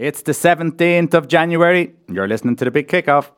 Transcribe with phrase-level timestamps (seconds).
[0.00, 1.92] It's the 17th of January.
[2.08, 3.32] You're listening to the big kickoff.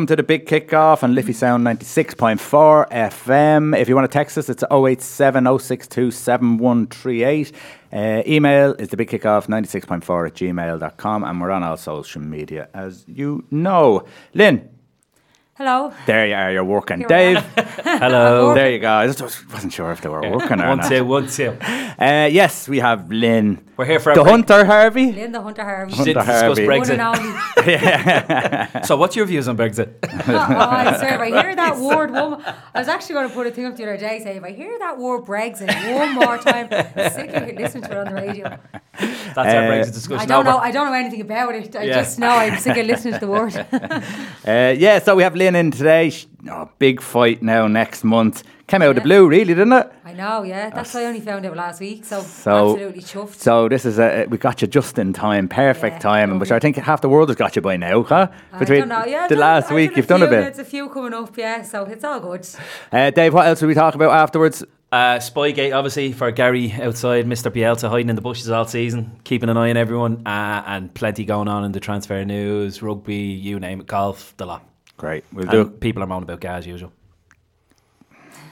[0.00, 3.78] Welcome to the big kickoff on Liffey Sound 96.4 FM.
[3.78, 7.52] If you want to text us, it's 087 062 7138.
[7.92, 12.70] Uh, email is the big kickoff 96.4 at gmail.com, and we're on all social media,
[12.72, 14.06] as you know.
[14.32, 14.70] Lynn,
[15.60, 15.92] Hello.
[16.06, 17.00] there you are, you're working.
[17.00, 17.36] Here Dave,
[17.84, 18.54] Hello.
[18.54, 18.90] there you go.
[18.92, 19.20] I just
[19.52, 20.88] wasn't sure if they were working or One, not.
[20.88, 21.50] two, one, two.
[21.60, 23.62] Uh, yes, we have Lynn.
[23.76, 24.30] We're here for a the break.
[24.32, 25.12] Hunter Harvey.
[25.12, 25.92] Linda Hunter Harvey.
[26.02, 26.66] Did Hunter discuss Harvey.
[26.66, 28.70] One and Brexit.
[28.72, 28.80] only.
[28.86, 29.88] So, what's your views on Brexit?
[30.02, 33.46] oh, I swear, if I hear that word, one, I was actually going to put
[33.46, 36.38] a thing up the other day saying, if I hear that word Brexit one more
[36.38, 38.58] time, I'm sick of listening to it on the radio.
[38.98, 40.22] That's our Uh, Brexit discussion.
[40.22, 40.50] I don't over.
[40.56, 40.58] know.
[40.58, 41.76] I don't know anything about it.
[41.76, 41.94] I Yeah.
[42.00, 43.54] just know I'm sick of listening to the word.
[44.46, 46.10] Uh, yeah, so we have Lynn in today.
[46.10, 48.44] Sh- Oh, big fight now next month.
[48.66, 49.92] Came out of the blue, really, didn't it?
[50.06, 50.70] I know, yeah.
[50.70, 52.02] That's what I only found out last week.
[52.06, 53.34] So, So- absolutely chuffed.
[53.34, 56.50] So this is a we got you just in time, perfect Yeah, time, which.
[56.50, 58.28] I think half the world has got you by now, huh?
[58.54, 59.04] I don't know.
[59.04, 60.40] Yeah, the done- last I've week, done you've done a bit.
[60.40, 61.60] There's a few coming up, yeah.
[61.60, 62.48] So it's all good.
[62.90, 64.64] Uh, Dave, what else will we talk about afterwards?
[64.90, 67.50] Uh, Spygate, obviously, for Gary outside, Mr.
[67.52, 71.26] Bielsa hiding in the bushes all season, keeping an eye on everyone, uh, and plenty
[71.26, 74.64] going on in the transfer news, rugby, you name it, golf, the lot.
[75.00, 75.64] Great, we'll do.
[75.64, 76.92] people are moaning about gas, usual.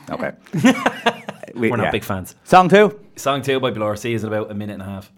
[0.09, 0.33] Okay.
[1.55, 1.91] we, We're not yeah.
[1.91, 2.37] big fans.
[2.45, 2.99] Song two.
[3.17, 5.13] Song two by Blur C is in about a minute and a half.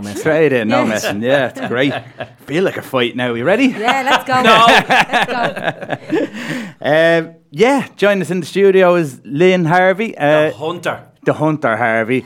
[0.00, 0.20] No miss.
[0.20, 0.88] Straight in, no Yeah.
[0.88, 1.22] messing.
[1.22, 1.92] Yeah, it's great.
[2.46, 3.34] Feel like a fight now.
[3.34, 3.66] You ready?
[3.66, 4.34] Yeah, let's go.
[4.42, 6.28] Let's go.
[6.80, 11.08] Um, yeah, join us in the studio is Lynn Harvey, uh, The Hunter.
[11.24, 12.24] the Hunter Harvey.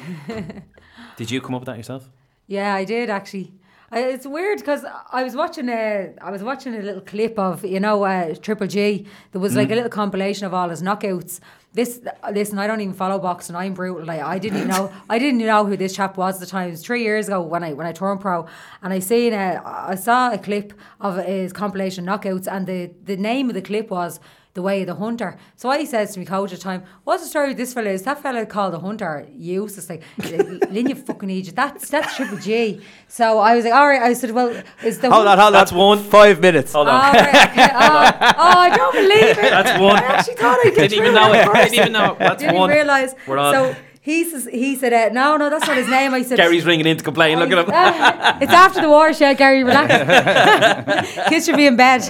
[1.16, 2.09] Did you come up with that yourself?
[2.47, 3.53] Yeah, I did actually.
[3.91, 7.65] I, it's weird because I was watching a I was watching a little clip of
[7.65, 9.06] you know uh, Triple G.
[9.32, 11.41] There was like a little compilation of all his knockouts.
[11.75, 12.00] This
[12.31, 13.56] listen, I don't even follow boxing.
[13.56, 14.05] I'm brutal.
[14.05, 16.69] Like I didn't know I didn't know who this chap was at the time.
[16.69, 18.47] It was three years ago when I when I turned pro,
[18.83, 23.16] and I seen a, I saw a clip of his compilation knockouts, and the the
[23.16, 24.21] name of the clip was
[24.54, 25.38] the way of the hunter.
[25.56, 27.72] So I he says to me coach at the time, what's the story with this
[27.72, 27.88] fella?
[27.90, 29.88] Is that fella called the hunter useless?
[29.88, 31.54] Like, Lynn, you fucking idiot.
[31.56, 32.80] That's, that's Triple G.
[33.08, 34.02] So I was like, all right.
[34.02, 34.48] I said, well,
[34.84, 35.52] is the Hold on, hold on.
[35.54, 35.98] That's one.
[35.98, 36.72] Five minutes.
[36.74, 37.00] Hold Oh, on.
[37.14, 37.68] right, okay.
[37.72, 39.36] oh, oh, I don't believe it.
[39.36, 39.96] That's one.
[39.96, 41.70] I actually thought I'd Didn't even know that it.
[41.70, 42.19] Didn't even know it.
[42.19, 42.70] That's Didn't one.
[42.70, 43.14] realise.
[43.26, 43.54] We're on.
[43.54, 46.12] So he says, he said, uh, no, no, that's not his name.
[46.12, 47.38] I said, Gary's ringing in to complain.
[47.38, 47.72] Look at him.
[47.72, 49.64] Uh, it's after the war, watershed, Gary.
[49.64, 51.28] Relax.
[51.28, 52.02] Kids should be in bed.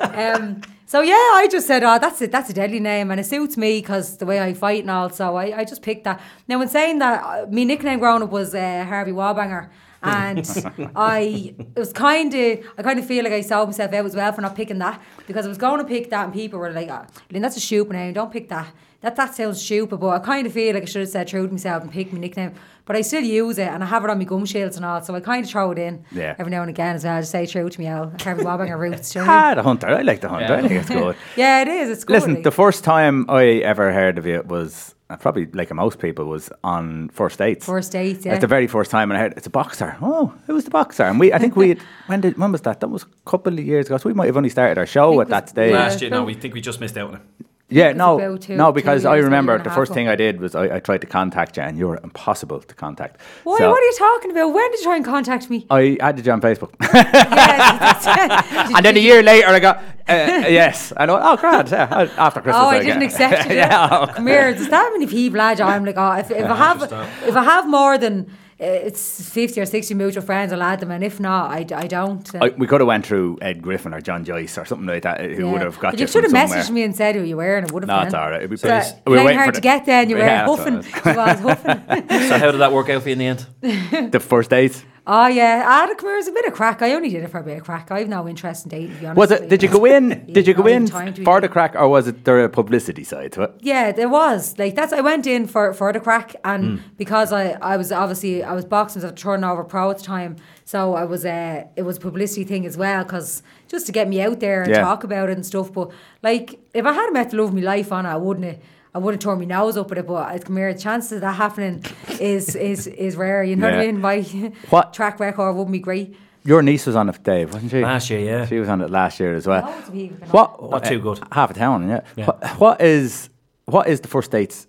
[0.00, 2.30] um, so yeah, I just said, oh, that's it.
[2.30, 5.10] That's a deadly name, and it suits me because the way I fight and all.
[5.10, 6.20] So I, I just picked that.
[6.46, 9.68] Now, in saying that, uh, my nickname growing up was uh, Harvey Wallbanger.
[10.02, 10.46] And
[10.94, 14.14] I it was kind of I kind of feel like I sold myself out as
[14.14, 16.70] well for not picking that because I was going to pick that and people were
[16.70, 18.12] like, oh, Lynn, that's a stupid name.
[18.12, 18.68] Don't pick that.
[19.02, 21.46] That that sounds stupid, but I kind of feel like I should have said true
[21.46, 22.54] to myself and picked my nickname.
[22.86, 25.02] But I still use it and I have it on my gum shields and all,
[25.02, 26.34] so I kind of throw it in Yeah.
[26.38, 27.20] every now and again as well.
[27.20, 28.12] Just say true to me, Al.
[28.22, 29.12] Harvey Wallbanger roots.
[29.12, 29.50] do you know what I mean?
[29.50, 29.86] Ah, the Hunter.
[29.88, 30.54] I like the Hunter.
[30.54, 31.16] I think it's good.
[31.36, 31.90] Yeah, it is.
[31.90, 32.14] It's good.
[32.14, 32.42] Listen, like.
[32.44, 36.50] the first time I ever heard of it was uh, probably like most people was
[36.64, 37.66] on first dates.
[37.66, 38.32] First dates, yeah.
[38.32, 39.96] That's the very first time, and I heard it's a boxer.
[40.00, 41.02] Oh, who was the boxer?
[41.04, 42.80] And we, I think we, had, when did, when was that?
[42.80, 43.98] That was a couple of years ago.
[43.98, 45.72] So we might have only started our show at that stage.
[45.72, 47.22] Last year, no, we think we just missed out on it.
[47.68, 50.06] Yeah, no, two- no, because I remember the first thing.
[50.06, 53.20] I did was I, I tried to contact you, and you were impossible to contact.
[53.42, 53.58] Why?
[53.58, 54.54] So what are you talking about?
[54.54, 55.66] When did you try and contact me?
[55.68, 59.78] I added you on Facebook, yeah, and then a year later I got
[60.08, 60.92] uh, yes.
[60.96, 61.18] I know.
[61.20, 61.68] Oh, grand.
[61.70, 62.62] Yeah, after Christmas.
[62.64, 63.06] Oh, I get didn't it.
[63.06, 63.56] accept it.
[63.56, 64.12] yeah.
[64.14, 64.54] Come here.
[64.54, 65.60] There's that many people, lad.
[65.60, 66.82] I'm like, oh, if, if I have,
[67.26, 70.90] if I have more than uh, it's fifty or sixty mutual friends, I'll add them,
[70.90, 72.34] and if not, I, I don't.
[72.34, 75.02] uh, I, we could have went through Ed Griffin or John Joyce or something like
[75.02, 75.52] that, who yeah.
[75.52, 76.04] would have got But you.
[76.04, 76.74] you should have from messaged somewhere.
[76.74, 77.88] me and said who you were, and it would have.
[77.88, 78.06] No, done.
[78.06, 78.48] it's all right.
[78.48, 80.46] We So, played- we were playing hard to the- get there, and you were Yeah,
[80.46, 80.76] that's huffing.
[80.76, 82.08] what You was huffing.
[82.28, 84.10] So how did that work out for you in the end?
[84.12, 84.82] the first date.
[85.08, 86.82] Oh yeah, ah, it was a bit of crack.
[86.82, 87.92] I only did it for a bit of crack.
[87.92, 88.94] I've no interest in dating.
[88.96, 89.48] To be honest Was it?
[89.48, 90.26] Did you go in?
[90.32, 93.42] Did you go in for the crack, or was it there a publicity side to
[93.42, 93.52] it?
[93.60, 94.92] Yeah, there was like that's.
[94.92, 96.86] I went in for for the crack, and Hmm.
[96.96, 100.36] because I I was obviously I was boxing as a turnover pro at the time,
[100.64, 104.08] so I was uh, it was a publicity thing as well because just to get
[104.08, 104.80] me out there and Yeah.
[104.80, 105.72] talk about it and stuff.
[105.72, 105.92] But
[106.24, 108.46] like if I had met the love of my life on it, I wouldn't.
[108.46, 108.58] have-
[108.96, 110.72] I wouldn't turn my nose up at it, but it's come here.
[110.72, 111.84] The chances of that happening
[112.18, 113.44] is is is rare.
[113.44, 114.00] You know what I mean?
[114.00, 114.22] My
[114.70, 116.16] What- track record wouldn't be great.
[116.44, 117.82] Your niece was on it, Dave, wasn't she?
[117.82, 118.46] Last year, yeah.
[118.46, 119.62] She was on it last year as well.
[119.66, 120.70] Loads of people been on What?
[120.70, 121.20] Not too good.
[121.32, 122.00] Half a town, yeah.
[122.16, 122.26] Yeah.
[122.26, 123.28] What, what is
[123.66, 124.66] what is the first dates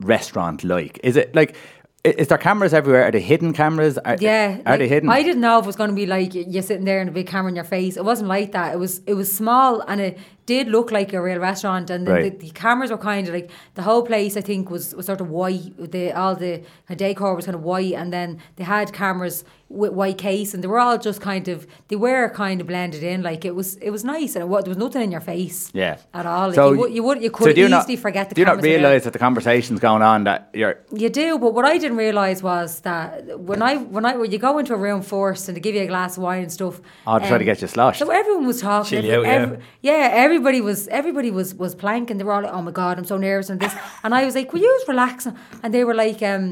[0.00, 1.00] restaurant like?
[1.02, 1.56] Is it like?
[2.04, 3.04] Is there cameras everywhere?
[3.04, 3.96] Are they hidden cameras?
[3.96, 5.08] Are, Yeah, Are like, they hidden?
[5.08, 7.12] I didn't know if it was going to be like you're sitting there and a
[7.12, 7.96] big camera in your face.
[7.96, 8.74] It wasn't like that.
[8.74, 11.90] It was it was small and it did look like a real restaurant.
[11.90, 12.38] And the, Right.
[12.38, 14.36] the, the cameras were kind of like the whole place.
[14.36, 15.72] I think was, was sort of white.
[15.92, 16.62] The all the
[16.94, 20.68] decor was kind of white, and then they had cameras with white case, and they
[20.68, 23.22] were all just kind of they were kind of blended in.
[23.22, 25.70] Like it was it was nice, and it, there was nothing in your face.
[25.74, 25.96] yeah.
[26.12, 28.34] At all, like So you, would, you would you could you easily not, forget the
[28.34, 28.78] Do you not cameras are there.
[28.78, 32.42] realise that the conversation's going on that you're You do, but what I didn't realise
[32.42, 35.60] was that when I when I when you go into a room first and they
[35.60, 36.80] give you a glass of wine and stuff.
[37.06, 37.98] Oh, to try to um, get you sloshed.
[37.98, 38.98] So everyone was talking.
[39.04, 42.18] Every- out, every- yeah, everybody was everybody was was planking.
[42.18, 43.74] They were all like, "Oh my god, I'm so nervous," and this.
[44.02, 45.26] And I was like, "Will you just relax?"
[45.62, 46.44] And they were like, um,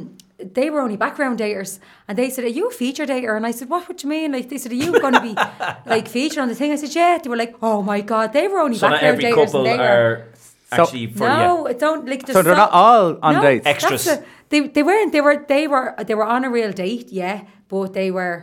[0.59, 3.53] they were only background daters, and they said, "Are you a feature dater?" And I
[3.59, 3.83] said, "What?
[3.89, 5.35] would you mean?" Like they said, "Are you going to be
[5.95, 8.47] like featured on the thing?" I said, "Yeah." They were like, "Oh my god, they
[8.49, 10.29] were only So not background every daters." couple and they were, are
[10.77, 11.67] So- actually for no, you.
[11.73, 12.23] it don't like.
[12.37, 13.67] So they're not all on no, dates?
[13.67, 14.07] Extras.
[14.15, 15.13] a- they they weren't.
[15.17, 17.37] They were they were they were on a real date, yeah,
[17.69, 18.37] but they were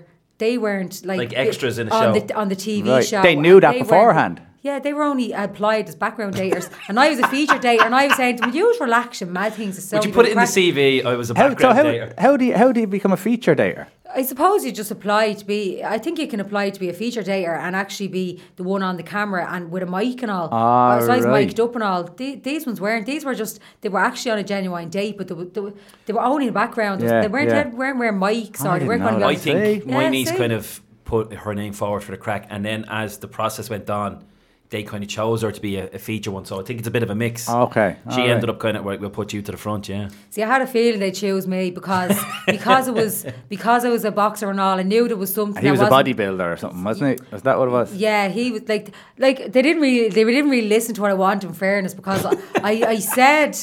[0.44, 2.19] they weren't like Like extras in a on show.
[2.19, 3.06] the on the TV Right.
[3.12, 3.21] show.
[3.30, 4.38] They knew that they beforehand.
[4.61, 7.95] Yeah, they were only applied as background daters, and I was a feature dater, and
[7.95, 10.11] I was saying to them, "You just relax, and mad things." Are so Would you
[10.11, 10.44] put it in the.
[10.44, 11.06] CV?
[11.06, 12.19] I was a how, so background how, dater.
[12.19, 13.88] how do you how do you become a feature dater?
[14.13, 15.83] I suppose you just apply to be.
[15.83, 18.83] I think you can apply to be a feature dater and actually be the one
[18.83, 20.50] on the camera and with a mic and all.
[20.51, 21.45] Ah, so I was right.
[21.45, 22.03] mic'd up and all.
[22.03, 23.06] The- These ones weren't.
[23.06, 23.59] These were just.
[23.81, 25.73] They were actually on a genuine date, but they were, they were,
[26.06, 27.01] they were only in the background.
[27.01, 27.50] Yeah, they weren't.
[27.50, 27.63] yeah.
[27.63, 29.25] They weren't wearing mics I they weren't going to be.
[29.25, 29.89] I think See?
[29.89, 30.35] my niece see?
[30.38, 33.89] kind of put her name forward for the crack, and then as the process went
[33.89, 34.25] on,
[34.69, 36.45] they kind of chose her to be a, a feature one.
[36.45, 37.50] So I think it's a bit of a mix.
[37.50, 38.56] Okay, She all ended right.
[38.56, 40.10] up kind of like We'll put you to the front, yeah.
[40.30, 44.06] See, I had a feeling they chose me because because it was because I was
[44.06, 44.77] a boxer and all.
[44.77, 45.57] I knew there was something.
[45.57, 47.25] And he was a bodybuilder or something, wasn't he?
[47.31, 47.95] Was that what it was?
[47.95, 51.16] Yeah, he was like like they didn't really they didn't really listen to what I
[51.16, 53.57] want in fairness because I, I said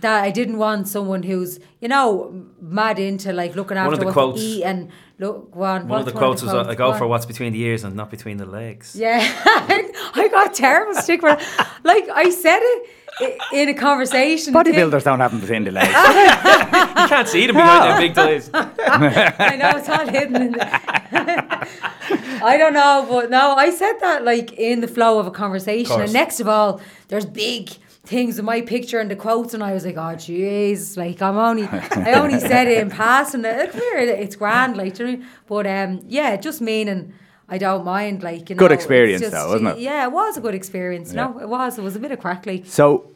[0.00, 4.00] that I didn't want someone who's you know mad into like looking after One of
[4.00, 4.88] after the what quotes- to eat and
[5.18, 7.26] look go on, One of what's the quotes was, uh, "I go Go for what's
[7.26, 9.18] between the ears and not between the legs." Yeah,
[10.14, 11.40] I got terrible stick for it.
[11.84, 12.88] Like I said it
[13.52, 14.52] in a conversation.
[14.52, 15.94] Bodybuilders don't have them between the legs.
[16.96, 18.50] You can't see them behind their big thighs.
[18.54, 20.36] I know it's all hidden.
[20.42, 20.64] In the
[22.42, 25.86] I don't know, but no, I said that like in the flow of a conversation.
[25.86, 26.04] Course.
[26.04, 27.70] And next of all, there's big
[28.06, 31.36] things with my picture and the quotes, and I was like, oh jeez, like I'm
[31.36, 33.42] only, I only said it in passing.
[33.42, 35.24] Like, it's grand, like, you know?
[35.46, 37.12] But um, yeah, just meaning.
[37.48, 38.58] I don't mind, like you know.
[38.58, 39.78] Good experience just- though, wasn't it?
[39.78, 41.12] Yeah, it was a good experience.
[41.12, 41.28] Yeah.
[41.28, 41.78] No, it was.
[41.78, 42.66] It was a bit of crack, like.
[42.66, 43.12] So,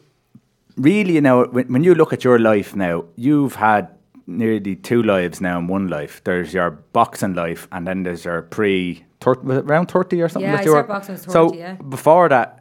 [0.77, 3.89] really, you know, when, when you look at your life now, you've had
[4.27, 6.21] nearly two lives now in one life.
[6.23, 10.49] There's your boxing life, and then there's your pre, thir- around 30 or something?
[10.49, 11.73] Yeah, I started boxing was So, yeah.
[11.73, 12.60] before that,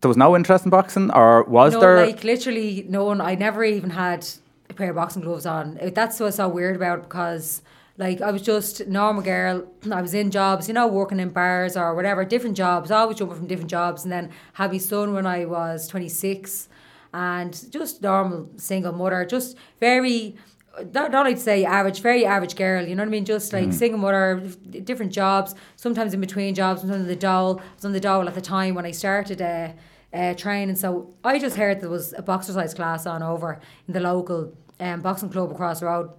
[0.00, 2.06] there was no interest in boxing, or was no, there?
[2.06, 3.20] like literally no one.
[3.20, 4.26] I never even had
[4.70, 5.76] a pair of boxing gloves on.
[5.80, 7.62] It- That's what's so weird about it because.
[7.98, 9.64] Like I was just normal girl.
[9.90, 12.90] I was in jobs, you know, working in bars or whatever, different jobs.
[12.90, 16.68] Always jumping from different jobs, and then had my son when I was twenty six,
[17.14, 19.24] and just normal single mother.
[19.24, 20.36] Just very,
[20.84, 22.86] don't like to say average, very average girl.
[22.86, 23.24] You know what I mean?
[23.24, 24.42] Just like single mother,
[24.84, 25.54] different jobs.
[25.76, 26.82] Sometimes in between jobs.
[26.82, 27.60] Sometimes the dole.
[27.60, 29.40] I was on the dole at the time when I started.
[29.40, 29.70] Uh,
[30.12, 30.76] uh, training.
[30.76, 35.02] So I just heard there was a boxercise class on over in the local um,
[35.02, 36.10] boxing club across the road.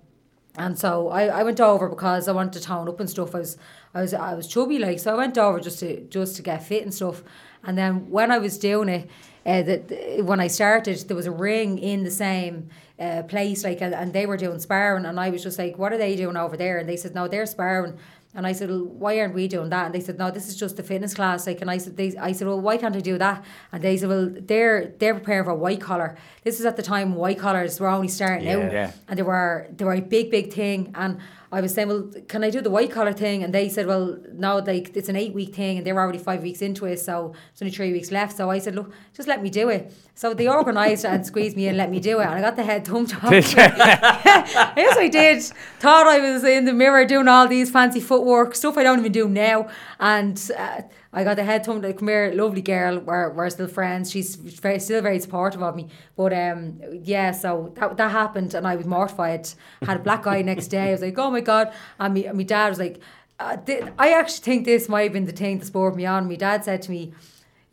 [0.55, 3.35] And so I, I went over because I wanted to tone up and stuff.
[3.35, 3.57] I was
[3.93, 6.63] I was I was chubby like so I went over just to just to get
[6.63, 7.23] fit and stuff.
[7.63, 9.09] And then when I was doing it,
[9.47, 13.81] uh, the, when I started, there was a ring in the same uh, place, like,
[13.81, 16.35] and, and they were doing sparring, and I was just like, "What are they doing
[16.37, 17.97] over there?" And they said, "No, they're sparring."
[18.35, 19.85] And I said, well, why aren't we doing that?
[19.87, 21.47] And they said, no, this is just a fitness class.
[21.47, 23.43] Like, and I said, they, I said, well, why can't I do that?
[23.71, 26.15] And they said, well, they're they're preparing for white collar.
[26.43, 28.57] This is at the time white collars were only starting Yeah.
[28.57, 28.91] out, Yeah.
[29.07, 30.91] and they were they were a big big thing.
[30.93, 31.17] And
[31.51, 33.43] I was saying, well, can I do the white collar thing?
[33.43, 36.17] And they said, well, no, like it's an eight week thing, and they were already
[36.17, 38.35] five weeks into it, so it's only three weeks left.
[38.35, 39.93] So I said, look, just let me do it.
[40.15, 42.63] So they organised and squeezed me and let me do it, and I got the
[42.63, 43.31] head thumped off.
[43.31, 43.39] You?
[43.55, 45.43] yes, I did.
[45.79, 49.11] Thought I was in the mirror doing all these fancy footwork stuff I don't even
[49.11, 50.81] do now, and uh,
[51.17, 51.83] I got the head thumped.
[51.83, 52.99] Like, come here, lovely girl.
[52.99, 54.11] We're, we're still friends.
[54.11, 55.87] She's very, still very supportive of me.
[56.15, 56.79] But um,
[57.13, 59.49] yeah, so that, that happened, and I was mortified.
[59.81, 60.89] Had a black eye next day.
[60.89, 61.73] I was like, oh my god.
[61.97, 62.99] And and my dad was like,
[63.39, 66.29] uh, th- I actually think this might have been the thing that spurred me on.
[66.29, 67.13] My dad said to me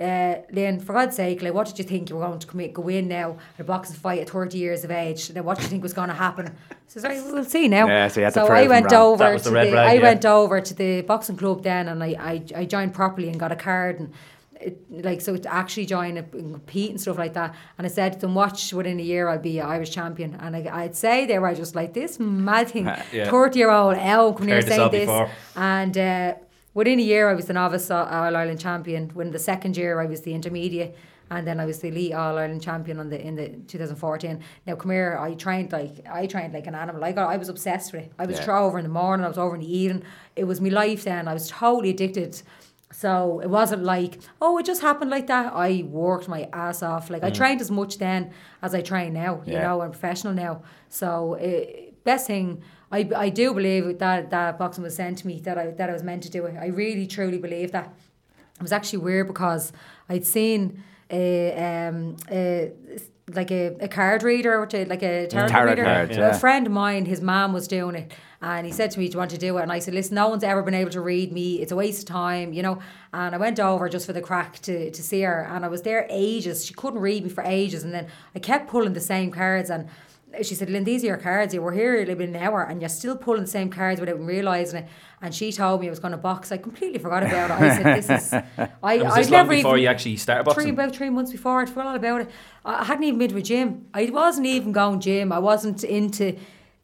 [0.01, 2.61] uh, Lynn, for God's sake, like, what did you think you were going to come
[2.61, 5.29] in, go in now at a boxing fight at 30 years of age?
[5.29, 6.49] Then what do you think was going to happen?
[6.49, 7.87] I says, right, we'll see now.
[7.87, 10.03] Yeah, so you had to so I went over the to the, rag, I yeah.
[10.03, 13.53] went over to the boxing club then and I, I, I joined properly and got
[13.53, 14.13] a card and
[14.61, 18.15] it, like so to actually join and compete and stuff like that and I said
[18.15, 21.27] to them watch within a year I'll be an Irish champion and I, I'd say
[21.27, 23.31] they were just like this mad thing Yeah.
[23.31, 25.31] 30 year old Elle coming here saying this before.
[25.57, 26.35] and uh,
[26.75, 29.11] within a year, I was the novice All Ireland champion.
[29.15, 30.97] When the second year, I was the intermediate,
[31.31, 34.41] and then I was the elite All Ireland champion on the in the 2014.
[34.67, 37.03] Now, come here, I trained like I trained like an animal.
[37.05, 38.13] I got I was obsessed with it.
[38.19, 38.45] I was Yeah.
[38.45, 39.25] throw over in the morning.
[39.25, 40.03] I was over in the evening.
[40.37, 41.29] It was my life then.
[41.29, 42.43] I was totally addicted.
[42.93, 45.53] So it wasn't like, oh, it just happened like that.
[45.53, 47.11] I worked my ass off.
[47.11, 48.31] Like I trained as much then
[48.63, 49.43] as I train now.
[49.47, 50.63] You know, I'm professional now.
[50.91, 52.63] So uh, best thing,
[52.97, 55.93] I, I do believe that that boxing was sent to me that I that I
[55.99, 56.55] was meant to do it.
[56.67, 57.89] I really truly believe that.
[58.61, 59.73] It was actually weird because
[60.09, 60.61] I'd seen
[61.11, 61.25] a
[61.67, 62.71] um a,
[63.39, 65.85] like a, a card reader, which like a tarot, Tarot reader.
[66.19, 66.29] yeah.
[66.37, 69.15] A friend of mine, his mom was doing it, and he said to me, "Do
[69.15, 71.01] you want to do it?" And I said, "Listen, no one's ever been able to
[71.01, 71.47] read me.
[71.63, 72.79] It's a waste of time, you know."
[73.13, 75.83] And I went over just for the crack to to see her, and I was
[75.83, 76.65] there ages.
[76.67, 79.89] She couldn't read me for ages, and then I kept pulling the same cards and.
[80.43, 81.55] She said, Lynn, these are your cards.
[81.55, 84.01] You were here a little bit an hour and you're still pulling the same cards
[84.01, 84.89] without realising it.
[85.21, 86.53] And she told me I was going to box.
[86.53, 87.63] I completely forgot about it.
[87.63, 88.33] I said, this is...
[88.83, 90.71] I, was I'd this long never before even, you actually started three, boxing?
[90.71, 92.31] about three months before, I forgot all about it.
[92.65, 93.87] I I hadn't even been to a gym.
[93.95, 95.33] I wasn't even going to gym.
[95.33, 96.37] I wasn't into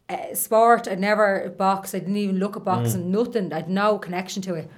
[0.08, 0.88] uh, sport.
[0.88, 1.94] I'd never boxed.
[1.94, 3.10] I didn't even look at boxing.
[3.10, 3.52] Nothing.
[3.52, 4.70] I'd no connection to it.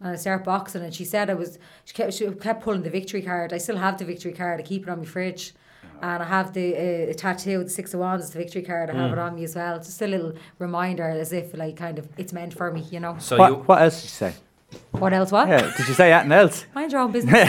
[0.00, 1.58] And I started boxing, and she said I was.
[1.84, 3.52] She kept, she kept pulling the victory card.
[3.52, 4.60] I still have the victory card.
[4.60, 5.54] I keep it on my fridge.
[6.02, 8.90] And I have the uh, tattoo, the six of wands, the victory card.
[8.90, 9.78] I have it on me as well.
[9.78, 13.16] Just a little reminder, as if like kind of it's meant for me, you know.
[13.18, 14.34] So What, you, what else did you say?
[14.92, 15.32] What else?
[15.32, 15.48] What?
[15.48, 16.66] Yeah, did you say anything else?
[16.74, 17.32] Mind your own business.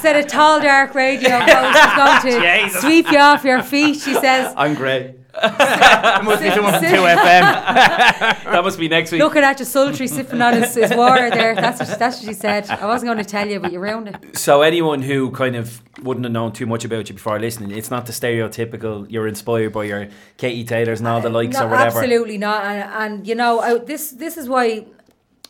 [0.00, 2.80] said a tall, dark radio host is going to Jesus.
[2.82, 3.94] sweep you off your feet.
[3.94, 5.14] She says, I'm great.
[5.34, 7.42] It must be someone from 2FM.
[8.52, 9.20] That must be next week.
[9.22, 11.54] looking at you sultry, sipping on his, his water there.
[11.54, 12.68] That's what, that's what she said.
[12.68, 14.36] I wasn't going to tell you, but you ruined it.
[14.38, 17.90] So anyone who kind of wouldn't have known too much about you before listening, it's
[17.90, 19.06] not the stereotypical.
[19.10, 21.98] You're inspired by your Katie Taylors and all the likes No, or whatever.
[21.98, 22.64] Absolutely not.
[22.64, 22.82] And,
[23.16, 24.86] and you know, I, this this is why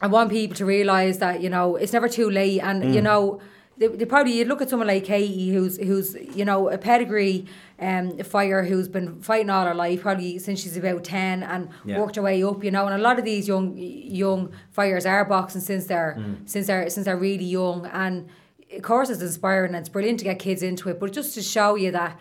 [0.01, 2.61] I want people to realise that you know it's never too late.
[2.61, 3.05] And you Mm.
[3.05, 3.41] know,
[3.79, 7.47] they, they probably you look at someone like Katie, who's who's you know a pedigree
[7.81, 11.99] um, fighter who's been fighting all her life, probably since she's about ten, and Yeah.
[12.00, 12.62] worked her way up.
[12.62, 16.49] You know, and a lot of these young young fighters are boxing since they're Mm.
[16.49, 18.29] since they're since they're really young and.
[18.75, 21.43] Of course, it's inspiring and it's brilliant to get kids into it, but just to
[21.43, 22.19] show you that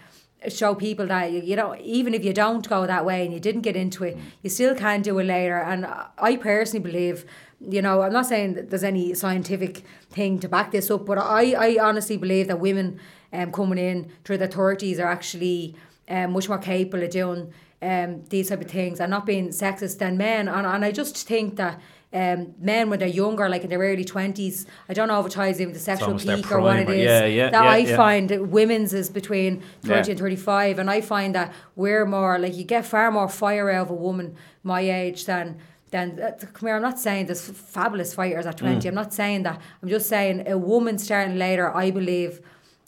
[0.49, 3.39] show people that you, you know even if you don't go that way and you
[3.39, 5.85] didn't get into it you still can do it later and
[6.17, 7.25] i personally believe
[7.69, 11.17] you know i'm not saying that there's any scientific thing to back this up but
[11.17, 12.99] i, I honestly believe that women
[13.33, 15.75] um, coming in through their 30s are actually
[16.09, 19.99] um, much more capable of doing um, these type of things and not being sexist
[19.99, 21.79] than men and, and i just think that
[22.13, 25.31] um, men when they're younger, like in their early twenties, I don't know if it
[25.31, 27.05] ties in with the sexual peak or what it is.
[27.05, 27.95] yeah, yeah, that yeah, I yeah.
[27.95, 30.11] find that women's is between 30 Yeah.
[30.11, 33.83] and 35 and I find that we're more like you get far more fire out
[33.83, 35.57] of a woman my age than
[35.91, 38.87] than uh, come here I'm not saying there's fabulous fighters at 20 Mm.
[38.87, 42.41] I'm not saying that I'm just saying a woman starting later I believe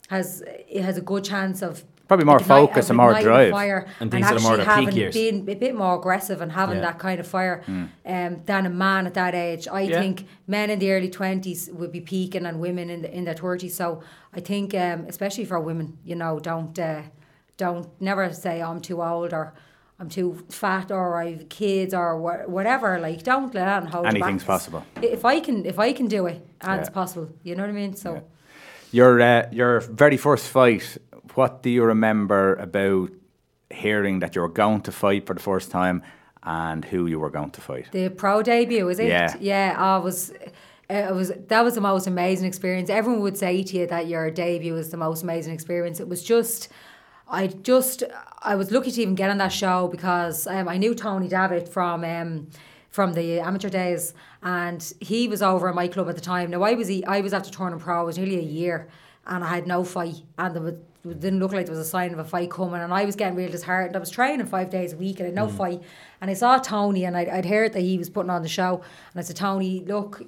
[0.08, 0.42] has
[0.76, 3.50] it has a good chance of Probably more focus and more drive.
[3.50, 5.14] fire And things that are more their peak years.
[5.14, 6.82] being a bit more aggressive and having Yeah.
[6.88, 7.84] that kind of fire Hmm.
[8.04, 10.00] um, than a man at that age I Yeah.
[10.00, 13.34] think men in the early 20s would be peaking and women in, the, in their
[13.34, 14.00] 30s so
[14.34, 17.02] I think um, especially for women you know don't uh,
[17.56, 19.54] don't never say I'm too old or
[20.04, 22.98] I'm too fat or I've kids or wha- whatever.
[23.00, 24.14] Like, don't let that hold back.
[24.14, 24.84] Anything's possible.
[25.00, 26.94] If I can, if I can do it, and it's Yeah.
[26.94, 27.28] possible.
[27.42, 27.94] You know what I mean?
[27.96, 28.22] So.
[28.92, 30.98] Your uh, your very first fight.
[31.34, 33.10] What do you remember about
[33.70, 36.02] hearing that you were going to fight for the first time,
[36.42, 37.86] and who you were going to fight?
[37.92, 39.08] The pro debut, is it?
[39.08, 39.34] Yeah.
[39.40, 40.32] Yeah, I was.
[40.90, 42.90] It was that was the most amazing experience.
[42.90, 45.98] Everyone would say to you that your debut was the most amazing experience.
[45.98, 46.68] It was just,
[47.28, 48.02] I just,
[48.42, 51.68] I was lucky to even get on that show because um, I knew Tony Davitt
[51.68, 52.48] from um,
[52.90, 56.50] from the amateur days, and he was over at my club at the time.
[56.50, 58.02] Now I was I was after turning pro.
[58.02, 58.88] It was nearly a year,
[59.26, 61.90] and I had no fight, and there was, it didn't look like there was a
[61.90, 63.96] sign of a fight coming, and I was getting real disheartened.
[63.96, 65.82] I was training five days a week, and I had no fight.
[66.20, 68.76] And I saw Tony, and I'd, I'd heard that he was putting on the show,
[69.12, 70.22] and I said, Tony, look,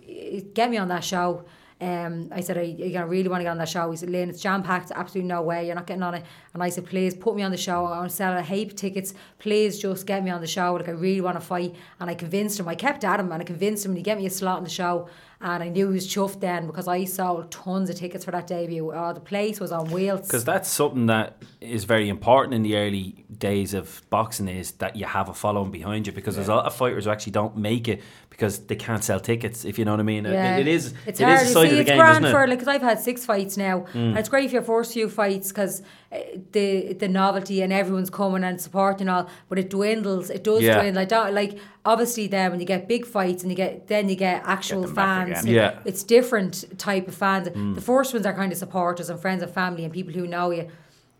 [0.54, 1.44] get me on that show.
[1.78, 3.90] Um, I said, I, I really want to get on that show.
[3.90, 6.24] He said, Lynn, it's jam packed, absolutely no way, you're not getting on it.
[6.54, 7.84] And I said, please put me on the show.
[7.84, 9.12] I want to sell a heap of tickets.
[9.38, 10.72] Please just get me on the show.
[10.72, 11.74] Like, I really want to fight.
[12.00, 14.24] And I convinced him, I kept at him and I convinced him to get me
[14.24, 15.08] a slot on the show.
[15.38, 18.46] And I knew he was chuffed then because I sold tons of tickets for that
[18.46, 18.90] debut.
[18.94, 20.22] Oh, the place was on wheels.
[20.22, 24.96] Because that's something that is very important in the early days of boxing is that
[24.96, 27.54] you have a following behind you because there's a lot of fighters who actually don't
[27.54, 28.00] make it
[28.36, 30.26] because they can't sell tickets if you know what I mean.
[30.26, 30.58] It- Yeah.
[30.58, 31.40] it is It's it hard.
[31.40, 32.28] is a You side see, of the it's game, grand isn't it?
[32.28, 32.32] Mm.
[32.32, 35.08] for like because I've had six fights now, and it's great for your first few
[35.08, 35.82] fights because
[36.52, 40.30] the the novelty and everyone's coming and supporting all, but it dwindles.
[40.30, 40.80] It does Yeah.
[40.80, 41.02] dwindle.
[41.02, 44.16] I don't like obviously then when you get big fights and you get then you
[44.16, 45.42] get actual them back fans.
[45.42, 45.54] again.
[45.54, 45.70] Yeah.
[45.72, 45.86] Mm.
[45.86, 47.48] it's different type of fans.
[47.74, 50.50] The first ones are kind of supporters and friends and family and people who know
[50.50, 50.66] you.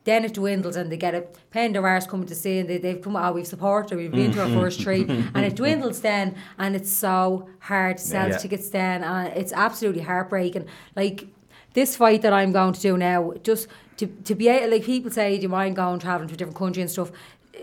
[0.06, 2.78] Then it dwindles and they get a pen their arse coming to see and they,
[2.78, 4.60] they've come, oh, we've supported, we've been to our mm-hmm.
[4.60, 5.02] first three.
[5.02, 8.38] and it dwindles then and it's so hard to sell Yeah.
[8.38, 10.66] tickets then and it's absolutely heartbreaking.
[10.94, 11.26] Like
[11.74, 15.10] this fight that I'm going to do now, just to, to be able, like people
[15.10, 17.10] say, do you mind going travelling to a different country and stuff?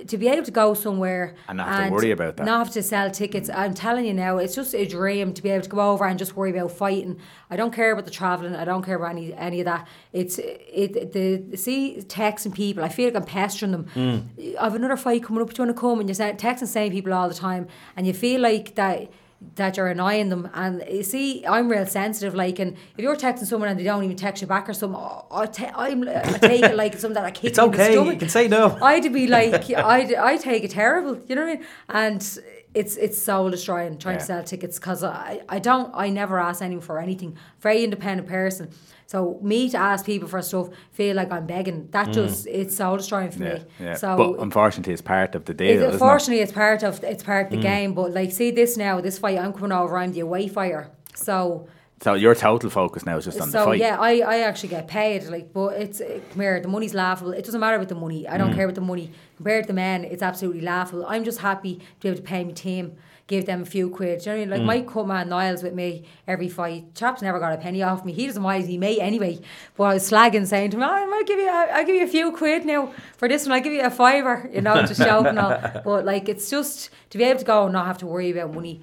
[0.07, 2.45] To be able to go somewhere And not have to worry about that.
[2.45, 3.49] not have to sell tickets.
[3.49, 6.17] I'm telling you now, it's just a dream to be able to go over and
[6.19, 7.19] just worry about fighting.
[7.49, 8.55] I don't care about the travelling.
[8.55, 9.87] I don't care about any any of that.
[10.11, 12.83] It's it the see texting people.
[12.83, 13.85] I feel like I'm pestering them.
[13.95, 14.57] Mm.
[14.59, 15.49] I have another fight coming up.
[15.53, 15.99] Do you want to come?
[15.99, 19.09] And you're saying- texting the same people all the time, and you feel like that
[19.55, 20.49] that you're annoying them.
[20.53, 22.33] And you see, I'm real sensitive.
[22.35, 24.99] Like, and if you're texting someone and they don't even text you back or something,
[24.99, 27.71] I, I, ta- I'm, I take it like something that I kick It's you in
[27.71, 27.91] the okay.
[27.93, 28.13] stomach.
[28.13, 28.77] You can say no.
[28.81, 31.19] I'd be like, I'd, I take it terrible.
[31.27, 31.65] You know what I mean?
[31.89, 32.39] And
[32.73, 36.61] it's it's soul destroying trying to sell tickets because I, I don't I never ask
[36.61, 37.37] anyone for anything.
[37.59, 38.69] Very independent person.
[39.05, 41.87] So me to ask people for stuff feel like I'm begging.
[41.91, 43.45] That just it's soul destroying for Mm.
[43.47, 43.65] Yeah, me.
[43.79, 43.93] yeah.
[43.95, 45.69] So but unfortunately, it's part of the deal.
[45.69, 45.93] it, isn't it?
[45.93, 47.55] unfortunately, it's part of it's part of Mm.
[47.57, 47.93] the game.
[47.93, 49.97] But like, see this now, this fight I'm coming over.
[49.97, 50.89] I'm the away fighter.
[51.15, 51.67] So
[52.03, 53.79] So your total focus now is just on the so fight.
[53.79, 55.23] yeah, I, I actually get paid.
[55.23, 56.59] Like, but it's uh, come here.
[56.59, 57.31] The money's laughable.
[57.31, 58.27] It doesn't matter with the money.
[58.27, 58.55] I don't Mm.
[58.55, 59.11] care with the money.
[59.37, 61.05] Compared to the men, it's absolutely laughable.
[61.07, 64.19] I'm just happy to be able to pay my team, give them a few quid.
[64.19, 64.65] Do you know what I mean?
[64.65, 64.67] Mm.
[64.67, 66.93] Like my cut man Niles with me every fight.
[66.93, 68.11] Chap's never got a penny off me.
[68.11, 68.67] He doesn't mind.
[68.67, 69.39] He may anyway.
[69.77, 71.95] But I was slagging, saying to him, "Oh, I might give you, a, I'll give
[71.95, 73.53] you a few quid now for this one.
[73.53, 74.49] I'll give you a fiver.
[74.53, 75.57] You know, just joking all.
[75.85, 78.53] But like, it's just to be able to go and not have to worry about
[78.53, 78.81] money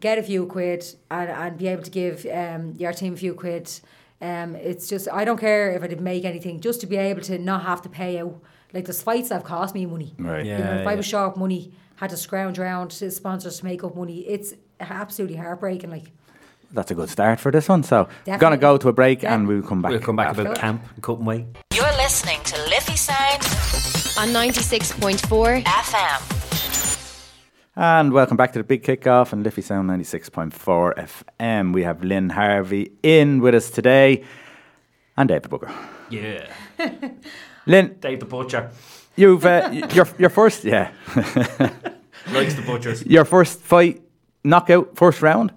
[0.00, 3.34] get a few quid and, and be able to give um, your team a few
[3.34, 3.70] quid.
[4.20, 7.22] Um, it's just I don't care if I didn't make anything, just to be able
[7.22, 8.40] to not have to pay out.
[8.74, 10.14] Like the fights that have cost me money.
[10.18, 10.44] Right.
[10.44, 13.64] You know, Yeah, if I was short money, had to scrounge around to sponsors to
[13.64, 14.20] make up money.
[14.20, 15.90] It's absolutely heartbreaking.
[15.90, 16.10] Like
[16.72, 17.82] That's a good start for this one.
[17.82, 19.34] So we're going to go to a break Yeah.
[19.34, 19.90] and we'll come back.
[19.92, 20.42] We'll come back after.
[20.42, 21.46] about camp and cut and.
[21.74, 23.42] You're listening to Liffey Sound
[24.18, 26.37] on 96.4 FM.
[27.80, 31.72] And welcome back to the big kickoff on Liffey Sound 96.4 FM.
[31.72, 34.24] We have Lynn Harvey in with us today
[35.16, 35.70] and David Booker.
[36.10, 36.48] Yeah.
[37.66, 38.72] Lynn, Dave the Butcher.
[39.14, 40.90] you've uh, your your first yeah
[42.32, 43.06] Likes the butchers.
[43.06, 44.02] your first fight
[44.42, 45.52] knockout first round.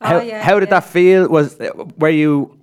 [0.00, 0.80] How, Oh, yeah, how did yeah.
[0.80, 1.28] that feel?
[1.28, 1.56] Was
[1.96, 2.58] were you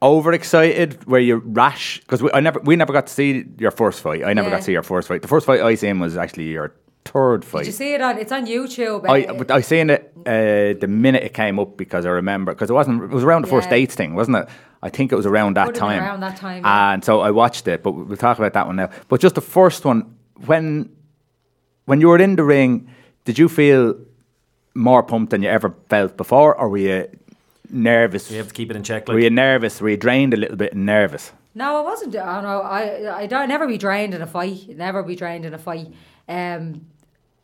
[0.00, 1.04] overexcited?
[1.06, 2.00] Were you rash?
[2.00, 4.24] Because we, I never we never got to see your first fight.
[4.24, 5.20] I never got to see your first fight.
[5.20, 6.72] The first fight I seen was actually your
[7.04, 7.60] third fight.
[7.60, 8.18] did you see it on?
[8.18, 9.08] It's on YouTube.
[9.08, 12.70] I but I seen it uh, the minute it came up because I remember because
[12.70, 13.76] it wasn't it was around the first Yeah.
[13.76, 14.48] dates thing wasn't it?
[14.84, 16.02] I think it was around that time.
[16.02, 16.92] around that time, yeah.
[16.92, 18.90] And so I watched it, but we'll talk about that one now.
[19.08, 20.90] But just the first one when
[21.84, 22.88] when you were in the ring,
[23.24, 23.94] did you feel
[24.74, 27.08] more pumped than you ever felt before, or were you
[27.70, 28.30] nervous?
[28.30, 29.08] You have to keep it in check.
[29.08, 29.80] were you nervous?
[29.80, 31.32] Were you drained a little bit and nervous?
[31.54, 32.16] No, I wasn't.
[32.16, 32.60] I don't know.
[32.62, 34.68] I I don't never be drained in a fight.
[34.68, 35.88] Never be drained in a fight.
[36.28, 36.86] Um,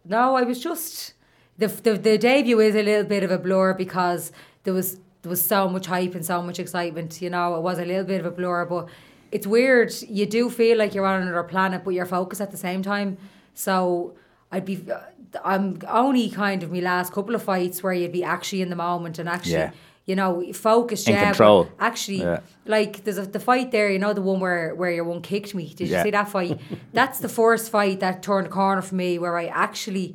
[0.09, 1.15] no, I was just
[1.59, 4.33] the, the the debut is a little bit of a blur because
[4.65, 7.21] there was there was so much hype and so much excitement.
[7.21, 8.89] You know, it was a little bit of a blur, but
[9.33, 9.93] it's weird.
[10.09, 13.19] You do feel like you're on another planet, but you're focused at the same time.
[13.55, 14.15] So
[14.51, 14.85] I'd be.
[14.91, 15.01] Uh,
[15.45, 18.77] I'm only kind of my last couple of fights where you'd be actually in the
[18.77, 19.53] moment and actually.
[19.53, 19.73] Yeah.
[20.09, 21.07] You know, focused.
[21.07, 21.69] In yeah, control.
[21.79, 22.41] Actually, Yeah.
[22.65, 23.89] like there's a, the fight there.
[23.95, 25.67] You know, the one where where your one kicked me.
[25.75, 25.99] Did Yeah.
[25.99, 26.59] you see that fight?
[26.95, 30.15] That's the first fight that turned the corner for me, where I actually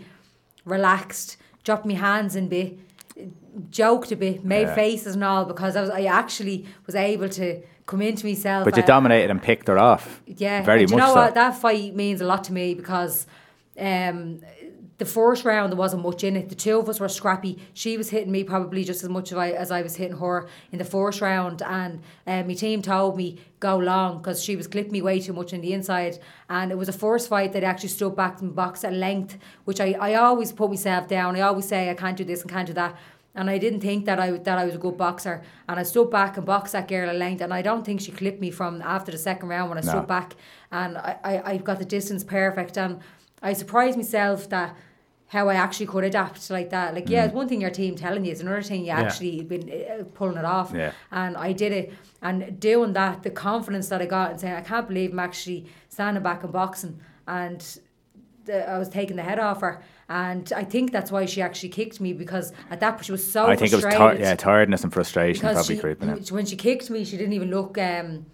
[0.66, 2.80] relaxed, dropped my hands in bit,
[3.70, 4.76] joked a bit, made Yeah.
[4.76, 8.66] faces and all because I was I actually was able to come into myself.
[8.66, 10.22] But you I- dominated and picked her off.
[10.26, 11.22] yeah, very much you know so.
[11.22, 11.34] what?
[11.36, 13.28] That fight means a lot to me because
[13.80, 14.40] um,
[15.00, 16.50] the first round there wasn't much in it.
[16.50, 17.58] The two of us were scrappy.
[17.74, 20.48] She was hitting me probably just as much as I, as I was hitting her
[20.72, 24.68] in the first round, and um, my team told me go long because she was
[24.68, 26.20] clipping me way too much in the inside.
[26.50, 29.80] And it was a first fight that actually stood back and boxed at length, which
[29.80, 31.36] I, I always put myself down.
[31.36, 32.96] I always say I can't do this and can't do that.
[33.36, 36.12] And I didn't think that I that I was a good boxer, and I stood
[36.12, 37.42] back and boxed that girl at length.
[37.42, 39.90] And I don't think she clipped me from after the second round when I No.
[39.90, 40.36] stood back,
[40.72, 42.78] and I, I I got the distance perfect.
[42.78, 43.00] And
[43.44, 44.76] I surprised myself that
[45.28, 46.94] how I actually could adapt like that.
[46.94, 49.70] Like yeah, it's one thing your team telling you, it's another thing you actually been
[49.70, 50.72] uh, pulling it off.
[50.74, 50.92] Yeah.
[51.12, 54.62] And I did it, and doing that, the confidence that I got and saying I
[54.62, 57.80] can't believe I'm actually standing back and boxing, and
[58.46, 59.84] the, I was taking the head off her.
[60.10, 63.30] And I think that's why she actually kicked me because at that point she was
[63.30, 66.24] so I think it was tir- yeah, tiredness and frustration Because probably she, creeping in.
[66.26, 67.78] when she kicked me, she didn't even look.
[67.78, 68.26] Um,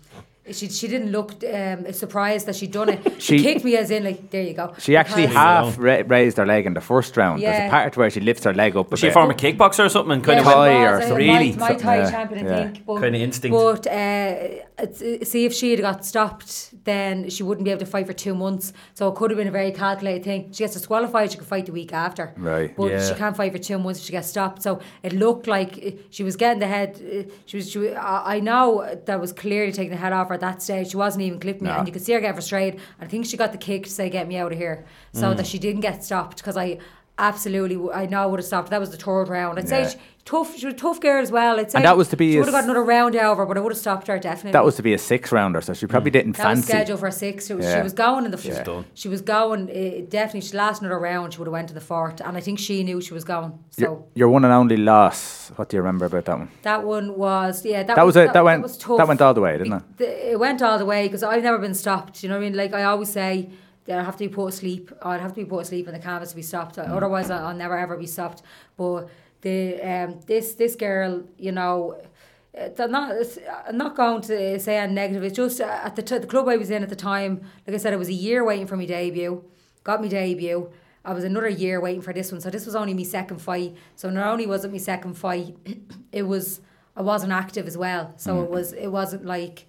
[0.54, 3.00] she she didn't look um, surprised that she'd done it.
[3.20, 4.74] She, She- kicked me as in like, there you go.
[4.80, 7.42] She actually Because- half ra- raised her leg in the first round.
[7.42, 7.52] Yeah.
[7.52, 8.88] There's a part where she lifts her leg up.
[8.88, 9.14] a Was she a bit.
[9.14, 10.14] former kickboxer or something?
[10.14, 11.18] And kind Yeah, of Thai or uh, something.
[11.18, 11.52] Really?
[11.54, 12.64] My, my Thai Yeah, champion, I yeah.
[12.72, 12.86] think.
[12.86, 13.54] But, Kinda instinct.
[13.58, 18.08] But uh, see, if she had got stopped, then she wouldn't be able to fight
[18.08, 18.74] for two months.
[18.94, 20.52] So it could have been a very calculated thing.
[20.54, 22.34] She gets disqualified, she could fight the week after.
[22.38, 22.76] Right.
[22.76, 23.08] But Yeah.
[23.08, 24.62] she can't fight for two months if she gets stopped.
[24.64, 26.90] So it looked like uh, she was getting the head.
[27.02, 27.70] uh, She was.
[27.72, 28.66] She, was- I I know
[29.06, 30.92] that was clearly taking the head off her at that stage.
[30.92, 31.78] She wasn't even clipping me, No.
[31.80, 32.80] and you could see her get frustrated.
[33.00, 35.38] I think she got the kick to say, "Get me out of here," so Mm.
[35.38, 36.38] that she didn't get stopped.
[36.38, 36.78] Because I
[37.20, 38.70] absolutely, I know I would have stopped.
[38.72, 39.60] That was the third round.
[39.60, 39.88] I'd Yeah.
[39.90, 40.56] say she, tough.
[40.58, 41.60] She was a tough girl as well.
[41.60, 43.60] I'd say that was to be She would have got another round over, but I
[43.62, 44.52] would have stopped her definitely.
[44.54, 46.38] That was to be a six rounder, so she probably didn't Mm.
[46.38, 46.68] That was fancy.
[46.72, 47.48] scheduled for a six.
[47.48, 48.38] She was, she was going in the.
[48.42, 48.64] Yeah.
[48.64, 48.86] done.
[48.94, 49.70] She was going.
[49.70, 51.34] Uh, definitely, she last another round.
[51.34, 53.52] She would have went to the fourth, and I think she knew she was going.
[53.72, 55.52] So your, your one and only loss.
[55.56, 56.50] What do you remember about that one?
[56.64, 57.84] that one was yeah.
[57.84, 58.34] That, That was it.
[58.34, 58.62] That went.
[58.64, 58.98] was tough.
[58.98, 59.84] That went all the way, didn't it?
[59.98, 62.24] The- it went all the way because I've never been stopped.
[62.24, 62.56] You know what I mean?
[62.58, 63.50] Like I always say,
[63.90, 64.92] that I have to be put asleep.
[65.02, 66.76] I'd have to be put asleep on the canvas to be stopped.
[66.78, 66.90] Mm.
[66.98, 68.42] Otherwise, I'll never ever be stopped.
[68.78, 69.10] But
[69.42, 69.58] the
[69.92, 71.76] um this this girl, you know.
[72.60, 73.08] uh, they're not,
[73.68, 75.24] I'm not going to say anything negative.
[75.24, 77.42] It's just uh, at the, t- the club I was in at the time.
[77.66, 79.44] Like I said, I was a year waiting for my debut.
[79.84, 80.60] Got my debut.
[81.06, 82.42] I was another year waiting for this one.
[82.42, 83.72] So this was only my second fight.
[83.96, 85.56] So not only was it my second fight,
[86.12, 86.62] it was
[86.96, 88.14] I wasn't active as well.
[88.18, 89.66] So it was it wasn't like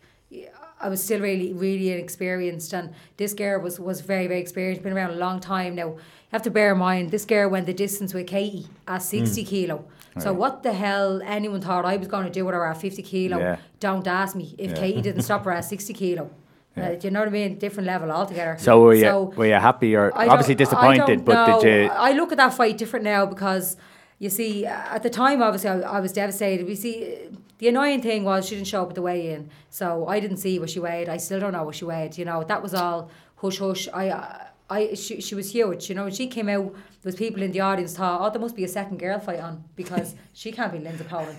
[0.80, 2.72] I was still really really inexperienced.
[2.72, 4.82] And this girl was was very very experienced.
[4.82, 5.88] Been around a long time now.
[5.88, 9.44] You have to bear in mind this girl went the distance with Katie at sixty
[9.44, 9.84] kilo.
[10.18, 13.02] So what the hell anyone thought I was going to do with her at fifty
[13.02, 13.38] kilo?
[13.38, 13.56] Yeah.
[13.78, 14.76] Don't ask me if Yeah.
[14.76, 16.30] Katie didn't stop her at sixty kilo.
[16.76, 17.58] Uh, do you know what I mean?
[17.58, 18.56] Different level altogether.
[18.58, 21.24] So were you were you happy or obviously disappointed?
[21.24, 21.60] But know.
[21.60, 21.90] did you?
[21.90, 23.76] I look at that fight different now because
[24.20, 26.66] you see, uh, at the time, obviously, I, I was devastated.
[26.66, 30.06] We see, the annoying thing was she didn't show up at the weigh in, so
[30.06, 31.08] I didn't see what she weighed.
[31.08, 32.16] I still don't know what she weighed.
[32.18, 33.88] You know, that was all hush hush.
[33.92, 34.10] I.
[34.10, 36.04] Uh, I, she, she was huge, you know.
[36.04, 38.62] When she came out, there was people in the audience thought, oh, there must be
[38.62, 41.38] a second girl fight on because she can't be Lindsay Poland.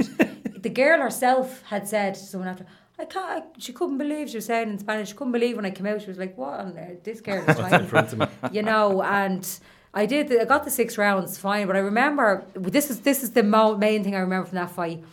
[0.57, 2.65] the girl herself had said to someone after,
[2.99, 3.45] I can't.
[3.45, 5.09] I, she couldn't believe she was saying in Spanish.
[5.09, 6.01] She couldn't believe when I came out.
[6.01, 7.03] She was like, "What on earth?
[7.03, 7.57] This girl is
[7.89, 9.47] trying." you know, and
[9.93, 10.29] I did.
[10.29, 13.43] The, I got the six rounds fine, but I remember this is this is the
[13.43, 15.03] mo- main thing I remember from that fight.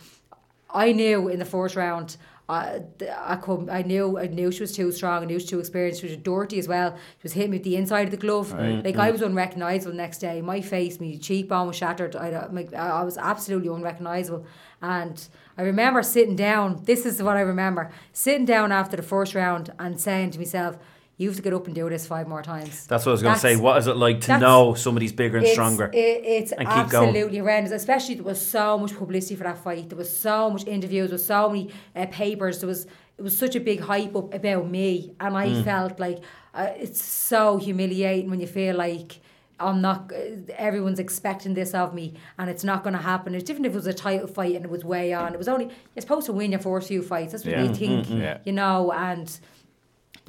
[0.69, 2.17] I knew in the first round.
[2.47, 5.21] Uh, I, I could I knew I knew she was too strong.
[5.21, 6.01] I knew she was too experienced.
[6.01, 6.95] She was dirty as well.
[6.95, 8.51] She was hitting me with the inside of the glove.
[8.83, 10.41] Like I was unrecognisable the next day.
[10.41, 12.15] My face, my cheekbone was shattered.
[12.15, 14.45] I, my, I was absolutely unrecognisable.
[14.81, 15.27] And
[15.59, 16.81] I remember sitting down.
[16.85, 20.77] This is what I remember: sitting down after the first round and saying to myself,
[21.19, 23.21] "You have to get up and do this five more times." That's what I was
[23.21, 23.55] going to say.
[23.55, 25.91] What is it like to know somebody's bigger and it's, stronger?
[25.93, 27.09] It, it's and keep going.
[27.09, 27.71] absolutely horrendous.
[27.73, 29.89] Especially there was so much publicity for that fight.
[29.89, 31.09] There was so much interviews.
[31.09, 32.59] There was so many uh, papers.
[32.61, 32.87] There was
[33.19, 35.63] it was such a big hype up about me, and I Mm.
[35.63, 36.19] felt like
[36.55, 39.19] uh, it's so humiliating when you feel like.
[39.61, 40.09] I'm not.
[40.13, 43.35] Uh, everyone's expecting this of me, and it's not going to happen.
[43.35, 45.33] It's different if it was a title fight and it was way on.
[45.33, 47.33] It was only you're supposed to win your first few fights.
[47.33, 47.67] That's what Yeah.
[47.67, 48.21] they think, Mm-hmm.
[48.21, 48.37] Yeah.
[48.45, 48.93] you know.
[48.93, 49.27] And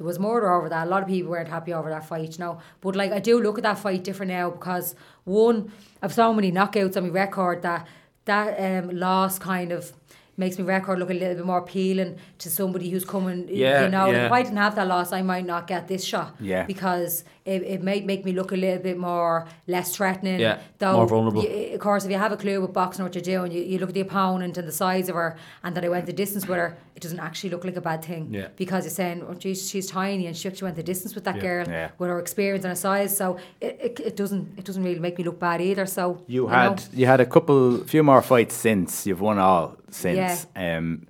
[0.01, 0.87] there was murder over that.
[0.87, 2.59] A lot of people weren't happy over that fight, you know.
[2.81, 6.51] But like I do look at that fight different now because one, I've so many
[6.51, 7.87] knockouts on my record that
[8.25, 9.93] that um, loss kind of
[10.37, 13.47] makes my record look a little bit more appealing to somebody who's coming.
[13.47, 14.25] Yeah, you know, yeah.
[14.25, 16.35] if I didn't have that loss, I might not get this shot.
[16.39, 16.63] Yeah.
[16.63, 20.39] Because it, it might make me look a little bit more less threatening.
[20.39, 21.41] Yeah, though, more vulnerable.
[21.41, 23.79] y- of course, if you have a clue with boxing what you're doing, you, you
[23.79, 26.47] look at the opponent and the size of her, and that I went the distance
[26.47, 28.27] with her, it doesn't actually look like a bad thing.
[28.31, 28.49] Yeah.
[28.55, 31.37] Because you're saying, oh, geez, she's tiny and she actually went the distance with that
[31.37, 31.41] Yeah.
[31.41, 31.89] girl Yeah.
[31.97, 33.15] with her experience and her size.
[33.17, 35.85] So it, it, it doesn't it doesn't really make me look bad either.
[35.87, 36.49] So You know.
[36.49, 39.07] had you had a couple, few more fights since.
[39.07, 40.45] You've won all since.
[40.55, 41.07] Um,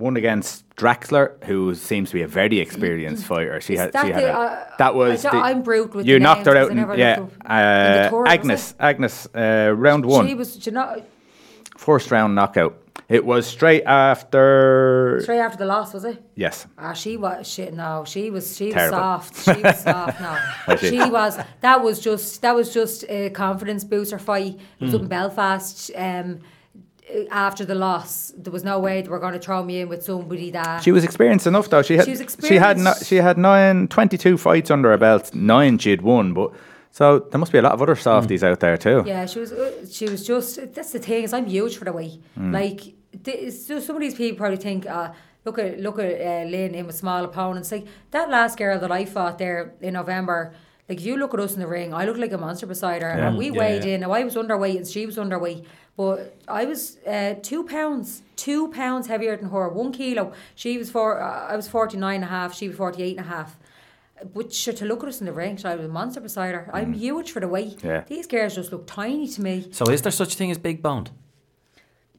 [0.00, 3.60] one against Draxler, who seems to be a very experienced fighter.
[3.60, 5.24] She had, that she had the, a, uh, that was.
[5.24, 6.70] I I'm brute with you knocked her out.
[6.70, 7.20] In, yeah.
[7.20, 8.74] In uh, tour, Agnes.
[8.80, 11.02] Agnes, uh, round one, She was, you know,
[11.76, 12.76] first round knockout.
[13.08, 15.18] It was straight after.
[15.22, 16.22] straight after the loss, was it?
[16.36, 16.66] Yes.
[16.78, 17.74] Ah, she was shit.
[17.74, 18.98] No, she was she Terrible.
[18.98, 19.56] was soft.
[19.56, 20.20] She was soft.
[20.20, 21.10] No, she?
[21.10, 21.38] was.
[21.60, 24.60] That was just that was just a confidence booster fight.
[24.78, 25.90] It was up in Belfast.
[25.96, 26.40] Um,
[27.30, 30.02] after the loss, there was no way they were going to throw me in with
[30.04, 30.82] somebody that.
[30.82, 31.82] She was experienced enough though.
[31.82, 35.34] She had She was she had no, she had nine, 22 fights under her belt.
[35.34, 36.52] Nine she'd won, but
[36.92, 39.04] so there must be a lot of other softies out there too.
[39.06, 39.52] Yeah, she was.
[39.52, 40.56] uh, She was just.
[40.74, 42.20] That's the thing is, I'm huge for the weight.
[42.36, 42.94] Like, th-
[43.46, 45.12] it's just some of these people probably think, uh,
[45.44, 47.70] look at look at uh, Lynn in with small opponents.
[47.70, 50.52] Like that last girl that I fought there in November.
[50.88, 53.02] Like if you look at us in the ring, I look like a monster beside
[53.02, 53.94] her, and we Yeah, weighed yeah.
[53.94, 54.00] in.
[54.00, 55.64] Now I was underweight and she was underweight,
[56.00, 56.16] but
[56.48, 60.32] I was uh, two pounds, two pounds heavier than her, one kilo.
[60.54, 61.20] She was four.
[61.20, 62.50] Uh, I was forty nine and a half.
[62.58, 63.50] She was forty eight and a half.
[64.34, 66.54] But sure, to look at us in the ring, so I was a monster beside
[66.54, 66.64] her.
[66.72, 67.78] I'm huge for the weight.
[67.84, 68.04] Yeah.
[68.14, 69.54] These girls just look tiny to me.
[69.72, 71.10] So is there such a thing as big boned?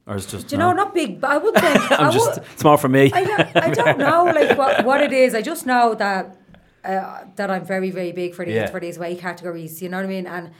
[0.08, 0.70] Or is it just Do you no?
[0.72, 1.92] know, not big, but I would think.
[1.92, 3.04] I I'm just would- it's more for me.
[3.14, 5.34] I don't, I don't know like what, what it is.
[5.34, 6.24] I just know that
[6.84, 8.70] uh, that I'm very very big for these Yeah.
[8.74, 9.82] for these weight categories.
[9.82, 10.28] You know what I mean?
[10.28, 10.52] And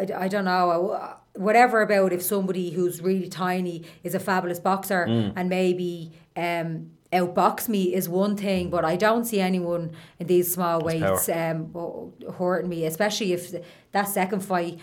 [0.00, 0.92] I, I don't know.
[0.92, 5.32] I- Whatever about if somebody who's really tiny is a fabulous boxer Mm.
[5.36, 10.52] and maybe um, outbox me is one thing, but I don't see anyone in these
[10.52, 11.72] small weights um,
[12.38, 13.52] hurting me, especially if
[13.92, 14.78] that second fight.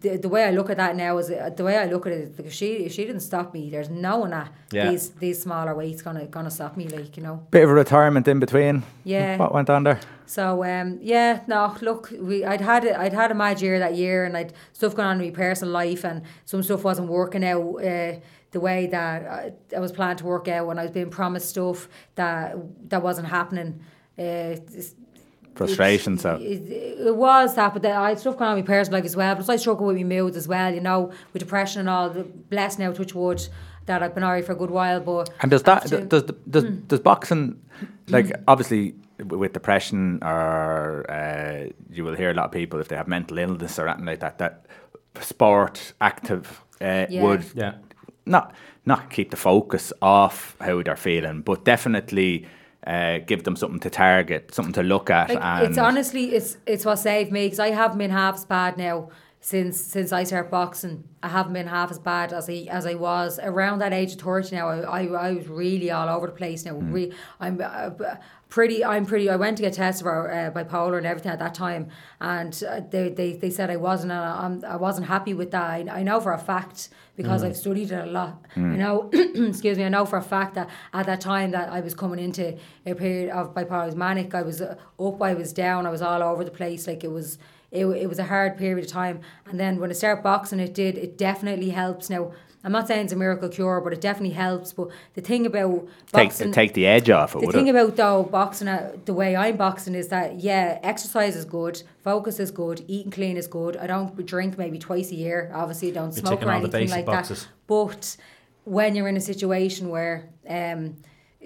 [0.00, 2.12] The, the way I look at that now is uh, the way I look at
[2.12, 2.36] it.
[2.36, 4.90] Because she if she didn't stop me, there's no one at Yeah.
[4.90, 6.88] these these smaller weights gonna gonna stop me.
[6.88, 7.46] Like you know.
[7.50, 8.82] Bit of a retirement in between.
[9.04, 9.36] Yeah.
[9.36, 10.00] What went on there?
[10.26, 13.94] So um, yeah, no, look, we I'd had a, I'd had a mad year that
[13.94, 17.44] year, and I'd stuff going on in my personal life, and some stuff wasn't working
[17.44, 18.14] out uh,
[18.50, 21.48] the way that I, I was planned to work out, when I was being promised
[21.50, 22.56] stuff that
[22.90, 23.80] that wasn't happening.
[24.18, 24.94] Uh, it's-
[25.56, 26.14] Frustration.
[26.14, 26.70] it, So it,
[27.06, 29.16] it was that, but then I had stuff going on in my personal life as
[29.16, 29.34] well.
[29.34, 32.10] Plus, I struggle with my moods as well, you know, with depression and all.
[32.10, 33.46] The blessed now, touch wood,
[33.86, 35.00] that I've been alright for a good while.
[35.00, 36.76] But and does that after- does does Hmm.
[36.88, 37.60] does boxing
[38.08, 42.96] like obviously with depression or uh, you will hear a lot of people if they
[42.96, 44.66] have mental illness or anything like that that
[45.20, 47.22] sport active uh, Yeah.
[47.22, 47.74] would yeah.
[48.26, 52.46] not not keep the focus off how they're feeling, but definitely
[52.86, 55.28] uh, give them something to target, something to look at.
[55.28, 58.44] Like, and it's honestly, it's it's what saved me because I haven't been half as
[58.44, 61.04] bad now since since I started boxing.
[61.22, 64.20] I haven't been half as bad as I as I was around that age of
[64.20, 64.54] thirty.
[64.56, 66.64] Now I I, I was really all over the place.
[66.64, 66.92] Now Mm.
[66.92, 67.90] re, I'm uh,
[68.48, 68.84] pretty.
[68.84, 69.28] I'm pretty.
[69.28, 71.88] I went to get tested for uh, bipolar and everything at that time,
[72.20, 74.12] and uh, they, they they said I wasn't.
[74.12, 75.70] And I'm, I wasn't happy with that.
[75.70, 77.46] I, I know for a fact because Mm.
[77.46, 78.42] I've studied it a lot.
[78.56, 81.80] I know, excuse me, I know for a fact that at that time that I
[81.80, 85.32] was coming into a period of bipolar, I was manic, I was uh, up, I
[85.32, 86.86] was down, I was all over the place.
[86.86, 87.38] Like it was,
[87.70, 89.20] it, it was a hard period of time.
[89.46, 92.10] And then when I started boxing, it did, it definitely helps.
[92.10, 92.32] Now,
[92.66, 94.72] I'm not saying it's a miracle cure, but it definitely helps.
[94.72, 97.38] But the thing about take boxing, take the edge off it.
[97.38, 97.70] the would thing it?
[97.70, 102.40] about though boxing, uh, the way I'm boxing is that yeah, exercise is good, focus
[102.40, 103.76] is good, eating clean is good.
[103.76, 105.48] I don't drink maybe twice a year.
[105.54, 107.44] Obviously, I don't You're smoke or all the anything basic like boxes.
[107.44, 107.50] that.
[107.68, 108.16] But
[108.64, 110.96] when you're in a situation where um,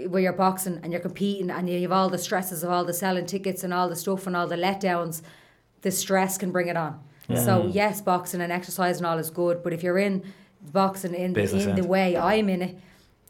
[0.08, 2.94] where you're boxing and you're competing and you have all the stresses of all the
[2.94, 5.20] selling tickets and all the stuff and all the letdowns,
[5.82, 6.98] the stress can bring it on.
[7.36, 10.24] So yes, boxing and exercise and all is good, but if you're in
[10.62, 12.78] boxing in Business in the way I'm in it,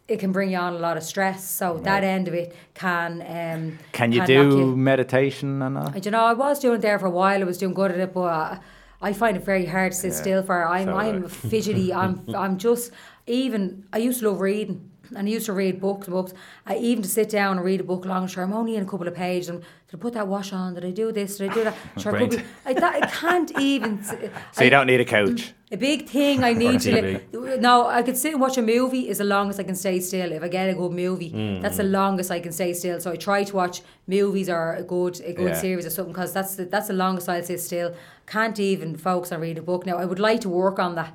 [0.09, 1.49] it can bring you on a lot of stress.
[1.49, 5.89] So that end of it can um, Can you knock do meditation and all?
[5.95, 6.25] I don't know.
[6.25, 7.41] I was doing it there for a while.
[7.41, 8.59] I was doing good at it, but uh,
[9.01, 10.67] I find it very hard to sit still for.
[10.67, 11.05] I'm so I.
[11.07, 11.95] I'm fidgety.
[11.95, 12.91] I'm I'm just
[13.27, 13.85] even.
[13.93, 14.90] I used to love reading.
[15.17, 16.33] And I used to read books and books.
[16.67, 18.29] I even to sit down and read a book long.
[18.37, 19.49] I'm only in a couple of pages.
[19.49, 20.75] And did I put that wash on?
[20.75, 21.39] Did I do this?
[21.39, 21.75] Did I do that?
[21.99, 23.99] Sure, I, be, I, that, I can't even.
[23.99, 24.15] s-
[24.53, 25.53] So you don't need a coach.
[25.73, 26.93] a big thing I need to.
[26.93, 27.33] TV.
[27.33, 29.99] Li- no, I could sit and watch a movie is the longest I can stay
[30.01, 30.31] still.
[30.33, 31.61] If I get a good movie, Mm.
[31.63, 33.01] that's the longest I can stay still.
[33.01, 35.61] So I try to watch movies or a good a good Yeah.
[35.61, 37.95] series or something because that's the, that's the longest I'll sit still.
[38.27, 39.97] Can't even focus on reading a book now.
[39.97, 41.13] I would like to work on that.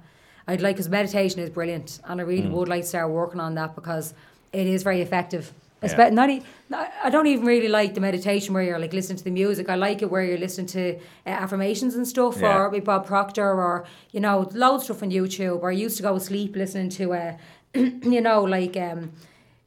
[0.48, 2.28] I'd like because meditation is brilliant, and I Mm.
[2.28, 4.14] really would like to start working on that because
[4.54, 5.54] it is very effective.
[5.84, 9.18] Espe- not e- not- I don't even really like the meditation where you're like listening
[9.18, 9.70] to the music.
[9.70, 10.96] I like it where you're listening to
[11.28, 12.58] uh, affirmations and stuff, Yeah.
[12.58, 15.62] or with Bob Proctor, or you know, loads of stuff on YouTube.
[15.62, 17.34] Or I used to go to sleep listening to, uh,
[17.76, 19.12] you know, like um,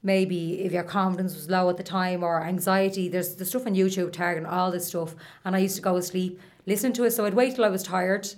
[0.03, 3.09] maybe if your confidence was low at the time or anxiety.
[3.09, 5.15] There's the stuff on YouTube targeting all this stuff,
[5.45, 7.11] and I used to go to sleep listening to it.
[7.13, 8.29] So I'd wait till I was tired.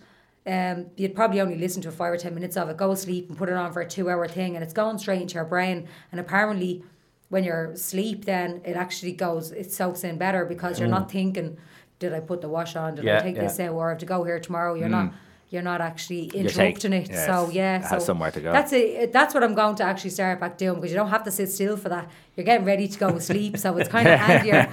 [0.46, 3.28] Um, you'd probably only listen to five or ten minutes of it, go to sleep
[3.28, 5.86] and put it on for a two-hour thing, and it's going straight into your brain.
[6.12, 6.82] And apparently,
[7.28, 11.58] when you're asleep, then it actually goes, it soaks in better because you're not thinking,
[11.98, 12.94] did I put the wash on?
[12.94, 13.42] Did Yeah, I take yeah.
[13.42, 13.72] this out?
[13.74, 14.74] Or I have to go here tomorrow?
[14.74, 15.12] You're not.
[15.52, 17.08] You're not actually interrupting it.
[17.10, 18.52] yes, So yeah, so somewhere to go.
[18.52, 19.12] That's it.
[19.12, 21.50] That's what I'm going to actually start back doing because you don't have to sit
[21.50, 22.08] still for that.
[22.36, 24.70] You're getting ready to go to sleep, so it's kind of handier.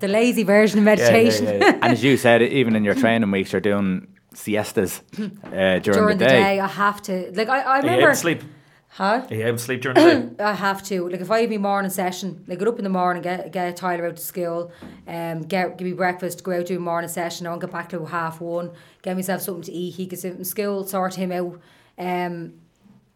[0.00, 1.44] The lazy version of Yeah, yeah, meditation.
[1.44, 1.72] yeah, yeah.
[1.74, 6.18] and as you said, even in your training weeks, you're doing siestas uh, during, During
[6.18, 6.40] the the day.
[6.42, 7.32] day, I have to.
[7.34, 8.10] Like I, I remember.
[8.10, 8.42] to sleep?
[8.88, 9.26] Huh?
[9.28, 10.44] Able to sleep during the day?
[10.44, 11.08] I have to.
[11.08, 13.76] Like if I have my morning session, like get up in the morning, get get
[13.76, 14.70] Tyler out to school,
[15.08, 17.88] um, get give me breakfast, go out do a morning session, I won't get back
[17.88, 18.70] till half one,
[19.02, 21.60] get myself something to eat, he gets out in school, sort him out.
[21.98, 22.54] Um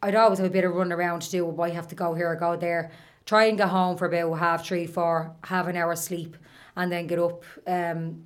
[0.03, 2.15] I'd always have a bit of run around to do why I have to go
[2.15, 2.91] here or go there.
[3.27, 6.37] Try and get home for about half three, four, have an hour sleep
[6.77, 8.25] and then get up, um,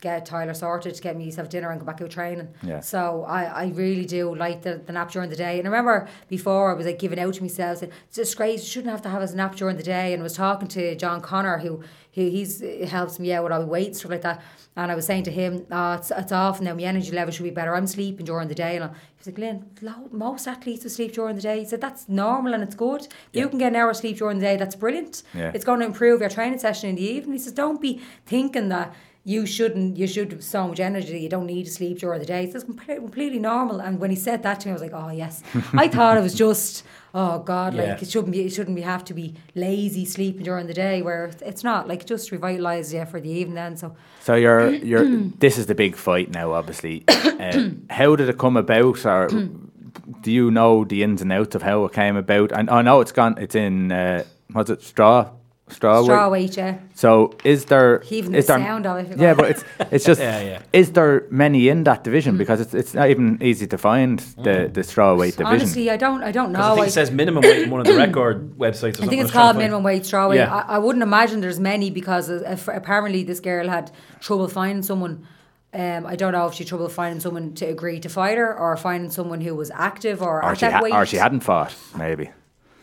[0.00, 2.48] get Tyler sorted, get me myself dinner and go back out training.
[2.62, 2.80] Yeah.
[2.80, 5.58] So I, I really do like the, the nap during the day.
[5.58, 8.64] And I remember before I was like giving out to myself, saying, it's great, you
[8.64, 10.12] shouldn't have to have a nap during the day.
[10.12, 11.82] And I was talking to John Connor, who,
[12.12, 14.40] who he's he helps me out with all my weight, stuff like that.
[14.76, 17.42] And I was saying to him, oh, it's, it's off now, my energy level should
[17.42, 17.74] be better.
[17.74, 18.76] I'm sleeping during the day.
[18.76, 19.66] And I, he was like, Lynn,
[20.12, 21.58] most athletes will sleep during the day.
[21.58, 23.08] He said, that's normal and it's good.
[23.32, 23.42] Yeah.
[23.42, 25.24] You can get an hour of sleep during the day, that's brilliant.
[25.34, 25.50] Yeah.
[25.52, 27.32] It's going to improve your training session in the evening.
[27.32, 28.94] He says, don't be thinking that
[29.28, 32.24] you shouldn't, you should have so much energy you don't need to sleep during the
[32.24, 32.44] day.
[32.44, 33.80] It's completely, normal.
[33.80, 35.42] And when he said that to me, I was like, oh yes.
[35.74, 37.82] I thought it was just, oh God, Yeah.
[37.90, 41.02] like it shouldn't be, it shouldn't be have to be lazy sleeping during the day.
[41.02, 43.56] Where it's not like just revitalizes you for the evening.
[43.56, 45.04] Then so So you're you're
[45.38, 47.04] this is the big fight now, obviously.
[47.08, 49.28] uh, how did it come about, or
[50.22, 52.50] do you know the ins and outs of how it came about?
[52.52, 53.36] And I know it's gone.
[53.36, 55.32] It's in uh, what's it straw
[55.70, 56.48] straw, straw weight?
[56.50, 56.78] weight, yeah.
[56.94, 60.20] So is there Even is the there sound of it, Yeah, but it's it's just
[60.28, 60.62] Yeah, yeah.
[60.72, 62.38] is there many in that division Mm.
[62.38, 65.60] because it's it's not even easy to find the the straw weight division.
[65.60, 66.60] Honestly, I don't, I don't know.
[66.60, 68.98] I think I- it says minimum weight in one of the record websites.
[69.00, 70.36] Or I think it's called minimum wage straw weight.
[70.38, 70.54] Yeah.
[70.54, 75.26] I, I wouldn't imagine there's many because uh, apparently this girl had trouble finding someone.
[75.74, 78.58] Um, I don't know if she had trouble finding someone to agree to fight her
[78.58, 80.94] or finding someone who was active or, or at she, that ha- weight.
[80.94, 82.30] or she hadn't fought, maybe.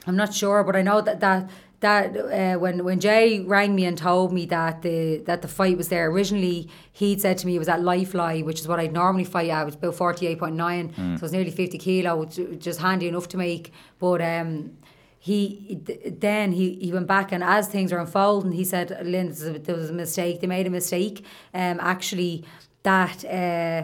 [0.07, 1.49] I'm not sure, but I know that that
[1.87, 4.97] that uh, when when Jay rang me and told me that the
[5.29, 6.59] that the fight was there originally,
[7.01, 9.49] he'd said to me it was at light fly, which is what I'd normally fight
[9.55, 9.61] at.
[9.63, 12.57] It was about forty eight point nine, so it was nearly fifty kilo, which was
[12.67, 13.65] just handy enough to make.
[13.99, 14.49] But um,
[15.27, 15.37] he
[16.27, 19.49] then he, he went back and as things are unfolding, he said, "Lynn, this is
[19.55, 20.35] a- there was a mistake.
[20.41, 21.17] They made a mistake.
[21.61, 22.35] Um, actually,
[22.83, 23.81] that." Uh,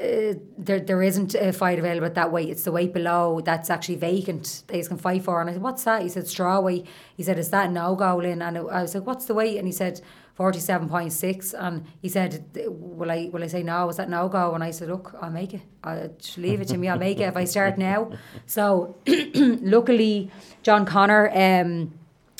[0.00, 2.48] uh, there there isn't a fight available at that weight.
[2.48, 4.62] It's the weight below that's actually vacant.
[4.68, 5.40] They can fight for.
[5.40, 8.16] And I said, "What's that?" He said, "Straw weight." He said, "Is that no go,
[8.16, 10.00] Lynn?" And I was like, "What's the weight?" And he said,
[10.38, 14.62] 47.6 and he said will I will I say no is that no go and
[14.62, 17.36] I said look I'll make it I'll leave it to me I'll make it if
[17.36, 18.12] I start now
[18.46, 18.96] so
[19.34, 20.30] luckily
[20.62, 21.97] John Connor um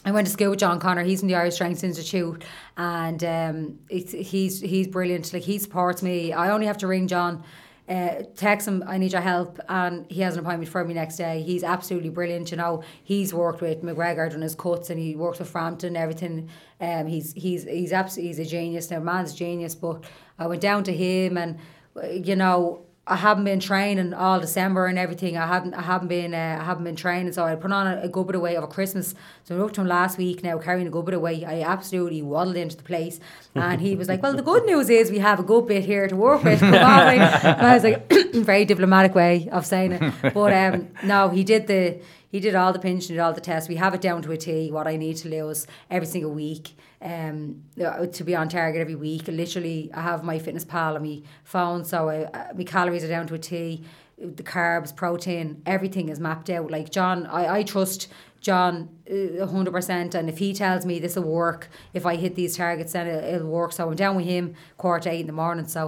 [0.09, 1.05] I went to school with John Connor.
[1.05, 2.43] He's from the Irish Strength Institute,
[2.79, 5.31] and um, he's he's brilliant.
[5.35, 6.33] Like he supports me.
[6.33, 7.45] I only have to ring John,
[7.91, 8.83] uh, text him.
[8.87, 11.43] I need your help, and he has an appointment for me next day.
[11.43, 12.51] He's absolutely brilliant.
[12.51, 15.89] You know, he's worked with McGregor on his cuts, and he worked with Frampton.
[15.89, 16.49] and Everything.
[16.81, 18.91] Um, he's he's he's absolutely he's a genius.
[18.91, 19.75] Now, man's genius.
[19.75, 20.05] But
[20.39, 21.59] I went down to him, and
[22.03, 22.87] uh, you know.
[23.09, 25.37] I haven't been training all December and everything.
[25.37, 28.03] I haven't I haven't been uh, I haven't been training, so I put on a,
[28.03, 29.15] a good bit of weight over Christmas.
[29.45, 31.45] So I up to him last week now carrying a good bit of weight.
[31.45, 33.19] I absolutely waddled into the place,
[33.55, 36.07] and he was like, "Well, the good news is we have a good bit here
[36.07, 40.89] to work with." and I was like, very diplomatic way of saying it, but um,
[41.03, 43.69] no, he did the he did all the pinching, did all the tests.
[43.69, 44.71] We have it down to a T.
[44.71, 49.29] What I need to lose every single week um, to be on target every week.
[49.29, 53.35] Literally, I have MyFitnessPal on my phone, so I, uh, my calories are down to
[53.35, 53.85] a T.
[54.19, 56.73] The carbs, protein, everything is mapped out.
[56.73, 58.09] Like John, I, I trust
[58.49, 58.73] John
[59.11, 62.57] uh, hundred percent, and if he tells me this will work, if I hit these
[62.57, 63.73] targets, then it, it'll work.
[63.73, 65.67] So I'm down with him quarter eight in the morning.
[65.69, 65.83] So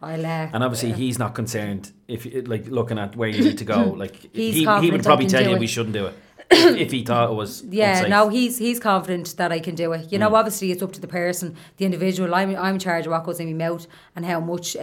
[0.00, 0.24] I'll.
[0.24, 3.80] Uh, And obviously, he's not concerned if like looking at where you need to go.
[4.04, 5.60] Like he, he would probably tell you it.
[5.60, 6.14] we shouldn't do it
[6.84, 7.62] if, he thought it was.
[7.64, 8.10] Yeah, unsafe.
[8.16, 10.10] no, he's he's confident that I can do it.
[10.12, 12.34] You know, obviously it's up to the person, the individual.
[12.34, 14.80] I'm I'm in charge of what goes in my mouth and how much uh,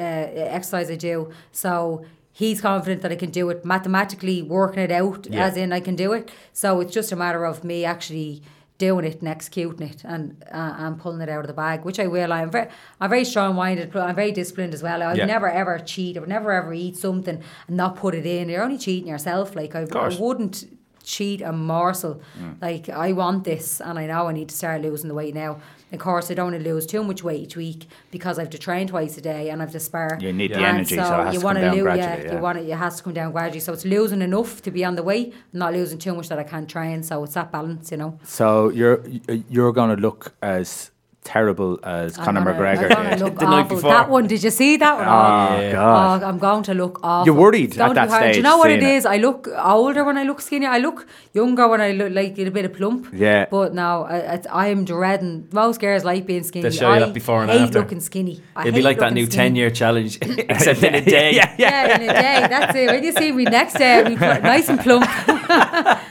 [0.58, 1.32] exercise I do.
[1.52, 2.06] So
[2.42, 3.58] he's confident that I can do it.
[3.66, 5.46] Mathematically working it out, Yeah.
[5.46, 6.24] as in I can do it.
[6.54, 8.42] So it's just a matter of me actually
[8.78, 10.24] doing it and executing it and
[10.60, 12.32] uh, and pulling it out of the bag, which I will.
[12.34, 12.68] I'm very
[13.00, 13.96] I'm very strong minded.
[13.96, 15.02] I'm very disciplined as well.
[15.02, 15.26] I would Yeah.
[15.36, 16.18] never ever cheat.
[16.18, 18.50] I would never ever eat something and not put it in.
[18.50, 19.56] You're only cheating yourself.
[19.56, 20.58] Like I, I wouldn't
[21.04, 22.20] cheat a morsel.
[22.42, 22.62] Mm.
[22.62, 25.52] Like I want this, and I know I need to start losing the weight now.
[25.96, 28.52] Of course, I don't want to lose too much weight each week because I have
[28.52, 30.18] to train twice a day and I have to spar.
[30.22, 30.68] You need the Yeah.
[30.70, 32.08] And energy, so, it has you wanna come down lo- gradually.
[32.08, 32.36] Yeah, yeah.
[32.36, 32.70] you want it.
[32.70, 33.60] It has to come down gradually.
[33.62, 36.44] So it's losing enough to be on the way, not losing too much that I
[36.44, 37.02] can't train.
[37.04, 38.20] So it's that balance, you know.
[38.24, 39.02] So you're
[39.50, 40.92] you're going to look as
[41.26, 43.20] terrible as I'm Conor gonna- McGregor I'm did.
[43.20, 43.90] look The night before.
[43.92, 45.08] That one, did you see that one?
[45.08, 45.72] Oh, Yeah.
[45.74, 46.24] God.
[46.24, 47.26] Oh, I'm going to look awful.
[47.26, 48.32] You're worried It's at that hard.
[48.32, 48.90] Do you know what it it.
[48.98, 49.06] is?
[49.06, 49.48] I look
[49.78, 50.66] older when I look skinny.
[50.66, 53.08] I look younger when I look like a bit of plump.
[53.12, 53.46] Yeah.
[53.50, 55.48] But now I, I am dreading.
[55.52, 56.64] Most girls like being skinny.
[56.64, 57.80] They'll show you I that before and hate after.
[57.80, 58.42] looking skinny.
[58.56, 61.34] I It'd be like that new 10 year challenge, except in a day.
[61.36, 61.88] yeah, yeah.
[61.88, 62.48] Yeah, in a day.
[62.50, 62.88] That's it.
[62.88, 65.06] When you see me next day, I'll be nice and plump.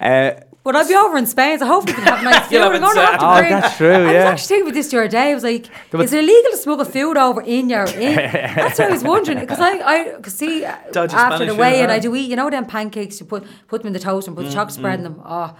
[0.00, 0.30] Uh,
[0.62, 2.52] But I'll be over in Spain, so hopefully we can have nice food.
[2.52, 3.20] You'll have I'm going to have set.
[3.20, 3.50] to Oh, bring.
[3.50, 3.96] that's true, Yeah.
[3.96, 5.30] I was actually thinking about this the other day.
[5.30, 8.14] I was like, But- is it illegal to smuggle food over in your in?
[8.56, 11.54] That's what I was wondering because I I could see uh, Dodgy after Spanish the
[11.54, 11.88] food, weigh in.
[11.90, 12.28] I do eat.
[12.28, 14.74] You know them pancakes you put put them in the toast and put the chocolate
[14.74, 15.22] spread in them.
[15.24, 15.56] Oh,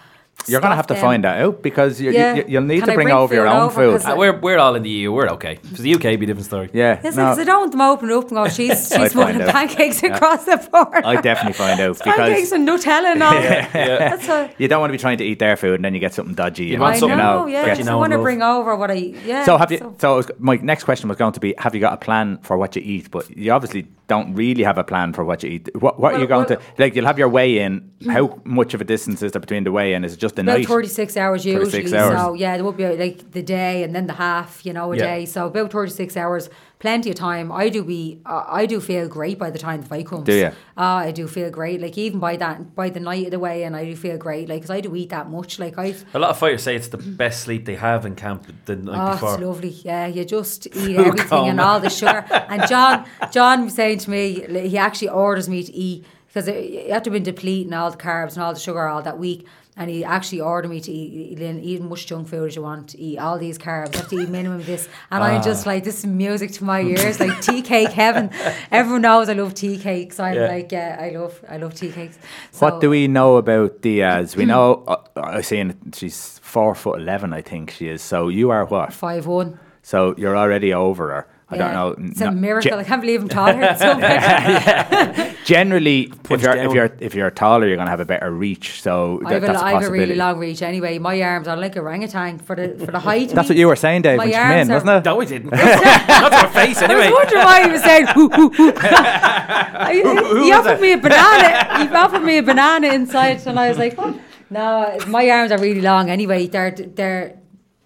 [0.49, 2.35] You're going to have to stuff find that out because you, Yeah.
[2.35, 3.75] you, you'll need Can to I bring, bring over your own over?
[3.75, 4.01] food.
[4.03, 5.13] 'Cause Uh, we're, we're all in the EU.
[5.13, 5.57] We're okay.
[5.75, 6.71] For the UK, it'd be a different story.
[6.73, 8.97] Yeah, Yes, no, because I don't want them open up and go, she's, I'd she's
[8.97, 9.49] find smuggling out.
[9.53, 11.03] pancakes across the border.
[11.07, 13.33] I definitely find out pancakes because and Nutella and all.
[13.33, 16.01] That's a, you don't want to be trying to eat their food and then you
[16.01, 16.65] get something dodgy.
[16.67, 17.75] You and, want I something know, you yeah.
[17.77, 19.17] you know I want to bring over what I, eat.
[19.25, 19.45] yeah.
[19.45, 19.95] So have you?
[19.99, 22.57] So, it my next question was going to be: Have you got a plan for
[22.57, 23.11] what you eat?
[23.11, 25.69] But you obviously don't really have a plan for what you eat.
[25.83, 26.97] What, what are you going well- to like?
[26.97, 27.73] You'll have your weigh in.
[28.09, 30.05] How much of a distance is there between the weigh in?
[30.05, 30.67] Is it just the About night?
[30.67, 32.19] 36 hours 36 hours.
[32.21, 34.97] So, yeah, there would be like the day and then the half, you know, a
[34.97, 35.05] Yeah.
[35.15, 35.27] day.
[35.27, 36.51] So, about 36 hours,
[36.81, 37.53] plenty of time.
[37.53, 40.25] I do be, uh, I do feel great by the time the fight comes.
[40.25, 40.51] Do ya?
[40.77, 41.81] Ah, I do feel great.
[41.81, 44.49] Like, even by that, by the night of the way, and I do feel great.
[44.49, 45.59] Like, because I do eat that much.
[45.61, 48.47] Like, I, A lot of fighters say it's the best sleep they have in camp
[48.65, 49.35] the night Oh, before.
[49.35, 49.69] it's lovely.
[49.85, 52.25] Yeah, you just eat everything and all the sugar.
[52.51, 56.49] And John, John was saying to me, like, he actually orders me to eat because
[56.49, 59.47] you have to been depleting all the carbs and all the sugar all that week.
[59.81, 62.61] And he actually ordered me to eat, eat, eat as much junk food as you
[62.61, 64.87] want, eat all these carbs, have to eat minimum of this.
[65.11, 68.29] And I'm just like, this is music to my ears, like tea cake heaven.
[68.71, 70.21] Everyone knows I love tea cakes.
[70.21, 70.49] I'm Yeah.
[70.49, 72.19] like, yeah, I love, I love tea cakes.
[72.51, 74.37] So, what do we know about Diaz?
[74.37, 74.85] We know.
[74.87, 77.33] Uh, I seen she's four foot eleven.
[77.33, 78.03] I think she is.
[78.03, 78.93] So you are what?
[78.93, 79.59] Five one.
[79.83, 81.27] So you're already over her.
[81.53, 81.95] I don't know.
[82.11, 82.71] It's a miracle.
[82.71, 83.75] ge- I can't believe I'm taller.
[83.79, 85.45] So much.
[85.45, 88.81] generally, if you're if you're if you're taller, you're gonna have a better reach.
[88.83, 90.99] So I have, that, a, that's a I have a really long reach anyway.
[90.99, 93.31] My arms are like orangutan for the for the height.
[93.31, 95.05] That's what you were saying, Dave, My when you came in, arms are- wasn't it?
[95.11, 95.51] No, we didn't.
[95.51, 97.11] Not to her face, I was anyway.
[97.13, 98.07] wondering why he was saying.
[98.09, 98.73] Hoo, hoo, hoo.
[98.77, 101.79] I- he offered me a banana.
[101.89, 104.15] He offered me a banana inside, and I was like, "What?"
[104.51, 106.11] No, my arms are really long.
[106.11, 107.40] Anyway, they're they're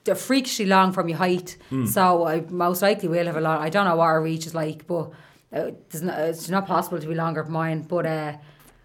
[0.05, 1.57] they're freakishly long from your height.
[1.71, 1.87] Hmm.
[1.87, 3.61] So I most likely will have a lot.
[3.61, 5.11] I don't know what her reach is like, but
[5.53, 7.83] uh, there's not, it's not possible to be longer than mine.
[7.83, 8.37] But uh,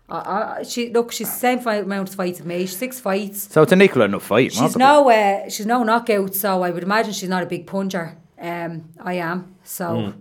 [0.10, 0.18] I,
[0.60, 2.62] I, she look, she's the same fight, amount of fights as me.
[2.62, 3.52] She's six fights.
[3.52, 4.54] So it's an equal enough fight.
[4.54, 8.18] She's no uh, she's no knockout, so I would imagine she's not a big puncher.
[8.40, 9.56] Um, I am.
[9.64, 10.14] So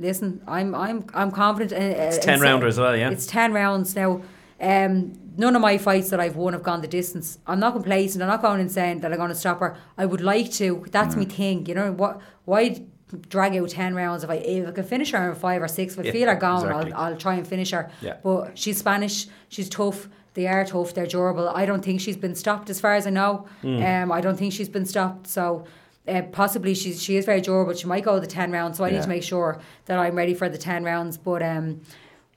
[0.00, 1.72] listen, I'm I'm I'm confident.
[1.72, 3.10] Uh, it's 10 rounder as well, yeah?
[3.10, 4.22] It's ten rounds now.
[4.60, 7.38] Um, none of my fights that I've won have gone the distance.
[7.46, 8.22] I'm not complacent.
[8.22, 9.76] I'm not going and saying that I'm going to stop her.
[9.98, 10.84] I would like to.
[10.90, 11.66] That's my thing.
[11.66, 12.20] You know what?
[12.44, 12.82] Why
[13.28, 15.94] drag out ten rounds if I if I can finish her in five or six?
[15.94, 16.92] If I Yeah, feel her going, exactly.
[16.92, 17.90] I'll I'll try and finish her.
[18.00, 18.16] Yeah.
[18.22, 19.26] But she's Spanish.
[19.48, 20.08] She's tough.
[20.34, 20.94] They are tough.
[20.94, 21.48] They're durable.
[21.48, 23.46] I don't think she's been stopped, as far as I know.
[23.62, 23.82] Hmm.
[23.82, 25.26] Um, I don't think she's been stopped.
[25.26, 25.64] So.
[26.08, 27.74] Uh, possibly she's she is very durable.
[27.74, 30.32] She might go the ten rounds, so I need to make sure that I'm ready
[30.34, 31.18] for the ten rounds.
[31.18, 31.82] But um,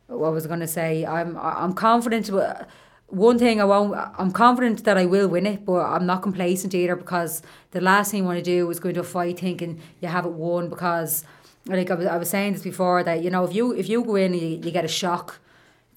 [0.07, 1.05] what was I going to say?
[1.05, 2.29] I'm I'm confident.
[2.29, 2.65] uh,
[3.13, 3.93] One thing I won't.
[4.17, 8.09] I'm confident that I will win it, but I'm not complacent either because the last
[8.09, 10.67] thing you want to do is go into a fight thinking you have it won
[10.67, 11.23] because,
[11.67, 14.03] like I was, I was saying this before that you know if you if you
[14.03, 15.39] go in you, you get a shock,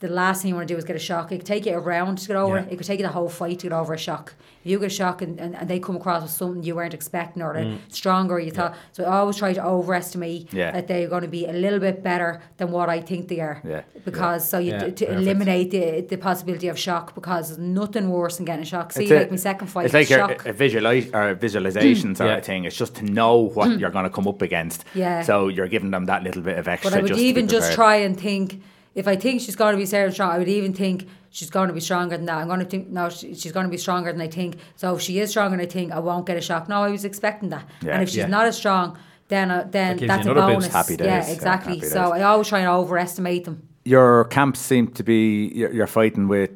[0.01, 1.33] the last thing you want to do is get a shock.
[1.33, 2.57] It could take you a round to get over.
[2.57, 2.63] Yeah.
[2.65, 2.73] it.
[2.73, 4.35] It could take you the whole fight to get over a shock.
[4.63, 6.93] If you get a shock and, and, and they come across with something you weren't
[6.93, 7.79] expecting or Mm.
[7.89, 8.75] stronger you thought.
[8.93, 10.71] So I always try to overestimate Yeah.
[10.73, 13.63] that they're going to be a little bit better than what I think they are.
[13.65, 13.83] Yeah.
[14.05, 15.23] Because so you Yeah, to, to perfect.
[15.23, 18.93] eliminate the, the possibility of shock because nothing worse than getting a shock.
[18.93, 20.45] See, It's a- like my second fight, It's like your, shock.
[20.47, 22.37] a visualize or a visualization sort Yeah.
[22.37, 22.65] of thing.
[22.65, 24.85] It's just to know what you're going to come up against.
[24.95, 25.23] Yeah.
[25.23, 26.91] So you're giving them that little bit of extra.
[26.91, 28.61] But I would just even just try and think
[28.97, 31.69] if I think she's going to be Sarah strong, I would even think she's going
[31.69, 32.39] to be stronger than that.
[32.39, 34.57] I'm going to think no, she, she's going to be stronger than I think.
[34.77, 36.69] So if she is stronger than I think, I won't get a shock.
[36.69, 37.65] No, I was expecting that.
[37.83, 37.93] Yeah.
[37.95, 38.27] and if she's Yeah.
[38.39, 38.97] not as strong,
[39.29, 40.69] then uh, then That that's a bonus.
[40.69, 41.77] days, Yeah, yeah, exactly.
[41.77, 42.13] happy so.
[42.13, 43.57] I always try and overestimate them.
[43.85, 46.51] Your camps seem to be you're, you're fighting with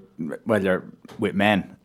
[0.47, 0.83] well, you're
[1.19, 1.77] with men.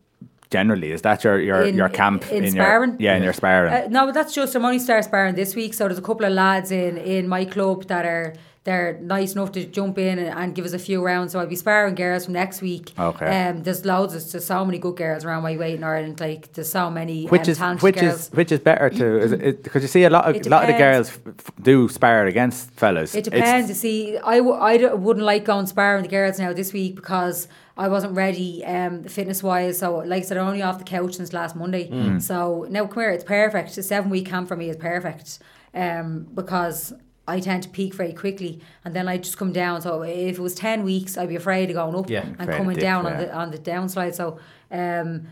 [0.51, 0.91] generally?
[0.91, 2.95] Is that your your, In- your camp in your sparring?
[2.99, 3.73] yeah in your sparring?
[3.73, 6.25] Uh, no, but that's just I'm only start sparring this week, so there's a couple
[6.25, 8.33] of lads in in my club that are
[8.65, 11.31] they're nice enough to jump in and, and give us a few rounds.
[11.31, 12.91] So I'll be sparring girls from next week.
[12.99, 13.47] Okay.
[13.47, 14.15] Um, there's loads.
[14.15, 16.19] of- There's so many good girls around my weight in Ireland.
[16.19, 17.27] Like there's so many.
[17.27, 18.21] which um, is which girls.
[18.21, 20.77] is which is better to because you see a lot of a lot of the
[20.77, 23.13] girls f- do spar against fellas.
[23.13, 23.69] It It's- depends.
[23.69, 26.95] You see, I, w- I d- wouldn't like going sparring the girls now this week
[26.95, 27.47] because
[27.77, 29.77] I wasn't ready um, fitness wise.
[29.77, 31.87] So, like I said, I'm only off the couch since last Monday.
[31.89, 32.19] Mm.
[32.19, 33.77] So, now come here, it's perfect.
[33.77, 35.37] A seven week camp for me is perfect
[35.75, 36.93] um, because
[37.27, 39.81] I tend to peak very quickly and then I just come down.
[39.81, 42.25] So, if it was 10 weeks, I'd be afraid of going up Yeah.
[42.39, 43.11] and coming dip, down yeah.
[43.11, 44.13] on, the, on the downslide.
[44.15, 44.39] So,
[44.71, 45.27] um,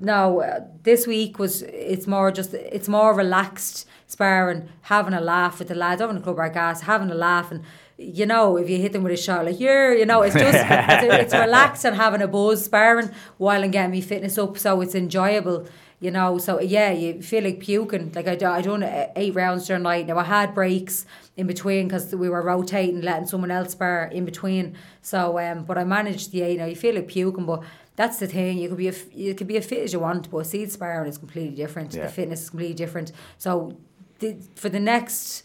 [0.00, 5.58] no, uh, this week was it's more just it's more relaxed sparring, having a laugh
[5.58, 7.62] with the lads, having a club bar gas, having a laugh, and
[7.98, 10.56] you know if you hit them with a shot like you're, you know, it's just
[10.58, 14.80] it's, it's relaxed and having a buzz sparring while and getting me fitness up, so
[14.80, 15.66] it's enjoyable.
[16.02, 18.10] You know, so yeah, you feel like puking.
[18.14, 20.06] Like I, do- I done uh, eight rounds during the night.
[20.06, 21.04] Now I had breaks
[21.36, 24.76] in between because we were rotating, letting someone else spar in between.
[25.02, 26.32] So, um, but I managed.
[26.32, 27.62] Yeah, you know, you feel like puking, but
[27.96, 28.56] that's the thing.
[28.56, 30.72] You could be a, you could be as fit as you want, but a seed
[30.72, 31.92] sparring is completely different.
[31.94, 32.04] Yeah.
[32.06, 33.12] The fitness is completely different.
[33.36, 33.76] So,
[34.20, 35.42] the, for the next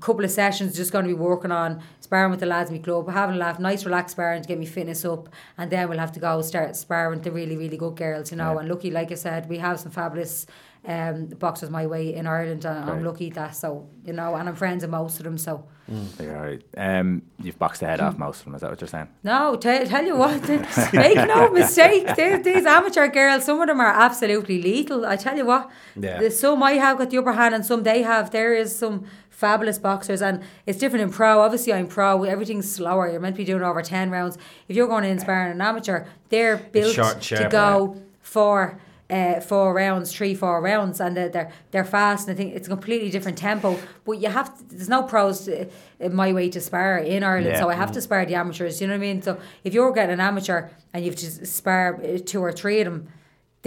[0.00, 2.82] couple of sessions, just going to be working on sparring with the lads in my
[2.82, 5.98] club, having a laugh, nice relaxed sparring to get me fitness up, and then we'll
[5.98, 8.58] have to go start sparring with the really really good girls, you know.
[8.58, 10.46] And lucky, like I said, we have some fabulous.
[10.86, 14.54] Um, boxers my way in Ireland, and I'm lucky that so you know, and I'm
[14.54, 15.36] friends with most of them.
[15.36, 15.64] So
[16.20, 16.62] right.
[16.76, 18.54] Um, you've boxed the head off most of them.
[18.54, 19.08] Is that what you're saying?
[19.24, 20.40] No, tell, tell you what,
[20.92, 22.14] make no mistake.
[22.14, 25.04] These, these amateur girls, some of them are absolutely lethal.
[25.04, 26.28] I tell you what, Yeah.
[26.28, 28.30] some I have got the upper hand and some they have.
[28.30, 29.04] There is some
[29.38, 31.40] fabulous boxers and it's different in pro.
[31.40, 32.24] Obviously, I'm pro.
[32.24, 33.08] Everything's slower.
[33.08, 34.36] You're meant to be doing over 10 rounds.
[34.68, 38.78] If you're going to inspire an amateur, they're built short to go for
[39.10, 42.26] uh, four rounds, three, four rounds, and they're they're, they're fast.
[42.28, 43.78] And I think it's a completely different tempo.
[44.04, 45.68] But you have to, there's no pros to,
[46.00, 47.60] in my way to spar in Ireland, Yeah.
[47.60, 48.80] so I have to spar the amateurs.
[48.80, 49.22] You know what I mean?
[49.22, 52.86] So if you're getting an amateur and you've to spar uh, two or three of
[52.86, 53.08] them.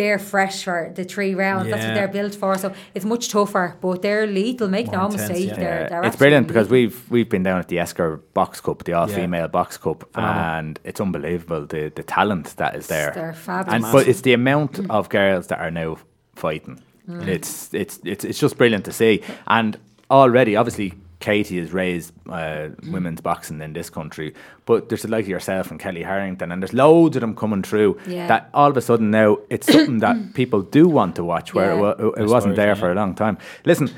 [0.01, 1.69] They're fresh for the three rounds.
[1.69, 2.57] That's what they're built for.
[2.57, 4.67] So it's much tougher, but they're lethal.
[4.67, 5.49] Make More no intense, mistake.
[5.49, 5.55] yeah.
[5.63, 8.83] They're, they're it's brilliant absolutely because we've we've been down at the Esker Box Cup,
[8.85, 10.43] the all female box cup, Phenomenal.
[10.57, 13.11] and it's unbelievable the the talent that is there.
[13.13, 13.83] They're fabulous.
[13.83, 15.97] And but it's the amount of girls that are now
[16.35, 16.81] fighting.
[17.07, 17.27] Mm.
[17.27, 19.21] It's it's it's it's just brilliant to see.
[19.45, 19.77] And
[20.09, 24.33] already, obviously, Katie has raised uh, women's boxing in this country,
[24.65, 27.97] but there's a like yourself and Kellie Harrington, and there's loads of them coming through.
[28.07, 28.27] Yeah.
[28.27, 31.71] That all of a sudden now it's something that people do want to watch, where
[31.71, 31.77] Yeah.
[31.77, 33.37] it, wa- it, I wasn't there for a long time.
[33.65, 33.89] Listen,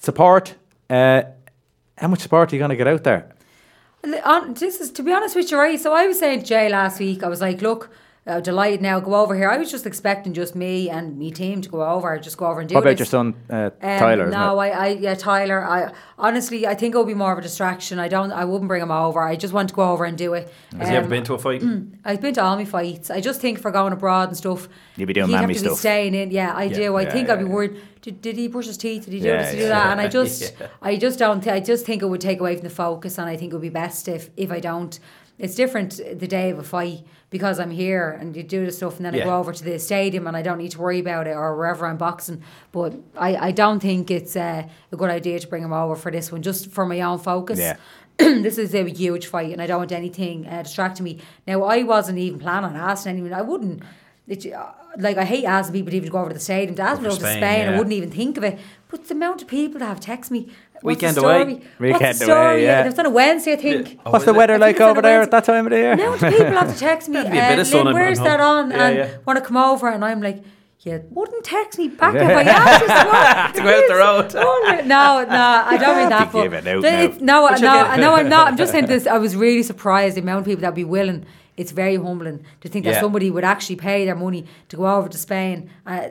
[0.00, 0.54] support.
[0.90, 1.22] Uh,
[1.98, 3.32] how much support are you going to get out there?
[4.54, 5.80] This is to be honest with you, right?
[5.80, 7.90] So I was saying to Jay last week, I was like, look,
[8.26, 9.48] uh, delighted now, go over here.
[9.48, 12.58] I was just expecting just me and me team to go over, just go over
[12.60, 12.76] and do it.
[12.76, 12.98] What about this.
[12.98, 14.26] your son, uh, Um, Tyler?
[14.28, 14.58] isn't no.
[14.58, 15.64] I, I, yeah, Tyler.
[15.64, 18.00] I honestly, I think it would be more of a distraction.
[18.00, 19.20] I don't, I wouldn't bring him over.
[19.22, 20.52] I just want to go over and do it.
[20.76, 21.62] Has he ever Um, been to a fight?
[22.04, 23.10] I've been to all my fights.
[23.10, 25.72] I just think for going abroad and stuff, You'd be doing he'd have mammy stuff.
[25.74, 26.30] be staying in.
[26.32, 26.96] Yeah, I do.
[26.96, 27.80] I Yeah, think yeah, I'd be worried.
[28.02, 29.04] Did, did he brush his teeth?
[29.04, 29.50] Did he do Yeah, this?
[29.50, 29.92] Did he do yeah, that?
[29.92, 30.66] And I just, Yeah.
[30.82, 31.40] I just don't.
[31.42, 33.54] Th- I just think it would take away from the focus, and I think it
[33.56, 34.98] would be best if if I don't.
[35.38, 38.96] It's different the day of a fight because I'm here and you do the stuff,
[38.96, 41.26] and then I go over to the stadium and I don't need to worry about
[41.26, 42.42] it or wherever I'm boxing.
[42.72, 46.10] But I, I don't think it's uh, a good idea to bring him over for
[46.10, 47.76] this one, just for my own focus Yeah.
[48.18, 51.18] this is a huge fight and I don't want anything uh, distracting me.
[51.46, 53.34] Now, I wasn't even planning on asking anyone.
[53.34, 53.82] I wouldn't.
[54.26, 56.74] It, uh, like, I hate asking people to even go over to the stadium.
[56.76, 58.58] To ask me to Over go to Spain, Spain, I wouldn't even think of it.
[58.88, 60.48] But the amount of people that have texted me.
[60.82, 61.40] What's Weekend the away.
[61.40, 61.54] story?
[61.54, 62.50] What's Weekend the story?
[62.54, 62.82] away, yeah.
[62.82, 64.00] It was on a Wednesday, I think.
[64.04, 65.70] Oh, What's the weather I like think it's on over there at that time of
[65.70, 65.96] the year?
[65.96, 67.20] The people have to text me.
[67.22, 68.70] Be a bit uh, of sun, Lynn, where's that on?
[68.70, 69.16] Yeah, and yeah.
[69.26, 70.42] want to come over, and I'm like,
[70.80, 74.86] you wouldn't text me back if I asked you to To go out the road.
[74.86, 76.30] No, no, I don't mean that.
[76.30, 77.02] But it out the- now.
[77.04, 78.48] it's- no, But you no, no, I'm not.
[78.48, 79.06] I'm just saying this.
[79.06, 81.24] I was really surprised the amount of people that would be willing.
[81.56, 83.00] It's very humbling to think that Yeah.
[83.00, 86.08] somebody would actually pay their money to go over to Spain uh,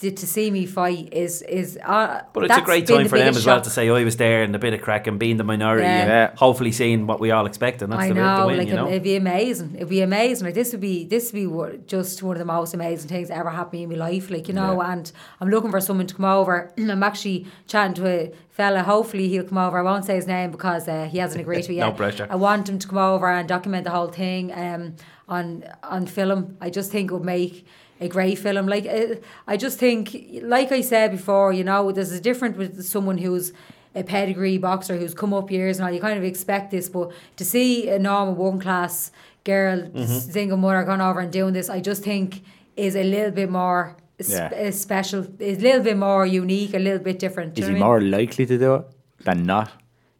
[0.00, 1.12] to, to see me fight.
[1.12, 3.64] Is is uh, But it's a great been time the for them as well shock.
[3.64, 6.00] to say I was there and a bit of crack and being the minority Yeah.
[6.00, 6.30] and Yeah.
[6.36, 8.74] hopefully seeing what we all expect and that's I the, know, the win, like you
[8.74, 8.88] know.
[8.88, 9.74] it'd be amazing.
[9.76, 10.44] It'd be amazing.
[10.46, 13.30] Like this would be this would be what- just one of the most amazing things
[13.30, 14.30] ever happened in my life.
[14.30, 15.10] Like you know, and
[15.40, 16.72] I'm looking for someone to come over.
[16.78, 18.82] I'm actually chatting to a fella.
[18.82, 19.78] Hopefully he'll come over.
[19.78, 21.96] I won't say his name because uh, he hasn't agreed to it No yet.
[21.96, 22.26] pressure.
[22.30, 24.94] I want him to come over and document the whole thing um,
[25.28, 26.56] on on film.
[26.60, 27.66] I just think it would make
[28.04, 28.66] a great film.
[28.74, 29.14] Like uh,
[29.52, 30.02] I just think,
[30.42, 33.46] like I said before, you know, there's a difference with someone who's
[33.94, 35.92] a pedigree boxer who's come up years and all.
[35.96, 37.06] You kind of expect this, but
[37.40, 39.10] to see a normal one class
[39.44, 40.30] girl, Mm-hmm.
[40.38, 42.28] single mother, gone over and doing this, I just think
[42.76, 43.80] is a little bit more
[44.18, 44.50] Yeah.
[44.68, 47.58] uh, special, is a little bit more unique, a little bit different.
[47.58, 48.84] Is he more likely to do it
[49.26, 49.68] than not?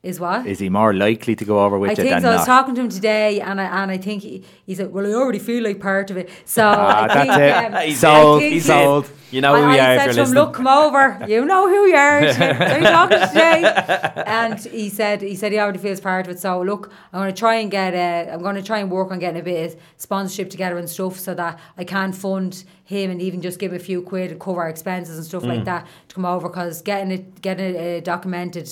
[0.04, 0.46] Is what?
[0.46, 2.28] Is he more likely to go over with I think so.
[2.28, 2.46] I was not?
[2.46, 5.38] talking to him today, and I and I think he, he said, "Well, I already
[5.38, 7.52] feel like part of it." So Ah, I think, it.
[7.74, 8.04] Um, He's.
[8.04, 9.10] I think He's sold.
[9.30, 11.24] You know who I, we I are if said to him, "Look, come over.
[11.26, 12.18] You know who you are.
[12.20, 16.38] Are you talking today?" And he said, "He said he already feels part of it.
[16.38, 18.30] So look, I'm going to try and get a.
[18.32, 21.18] I'm going to try and work on getting a bit of sponsorship together and stuff,
[21.18, 24.38] so that I can fund him and even just give him a few quid and
[24.38, 25.48] cover our expenses and stuff Mm.
[25.56, 28.68] like that to come over because getting it getting it uh, documented."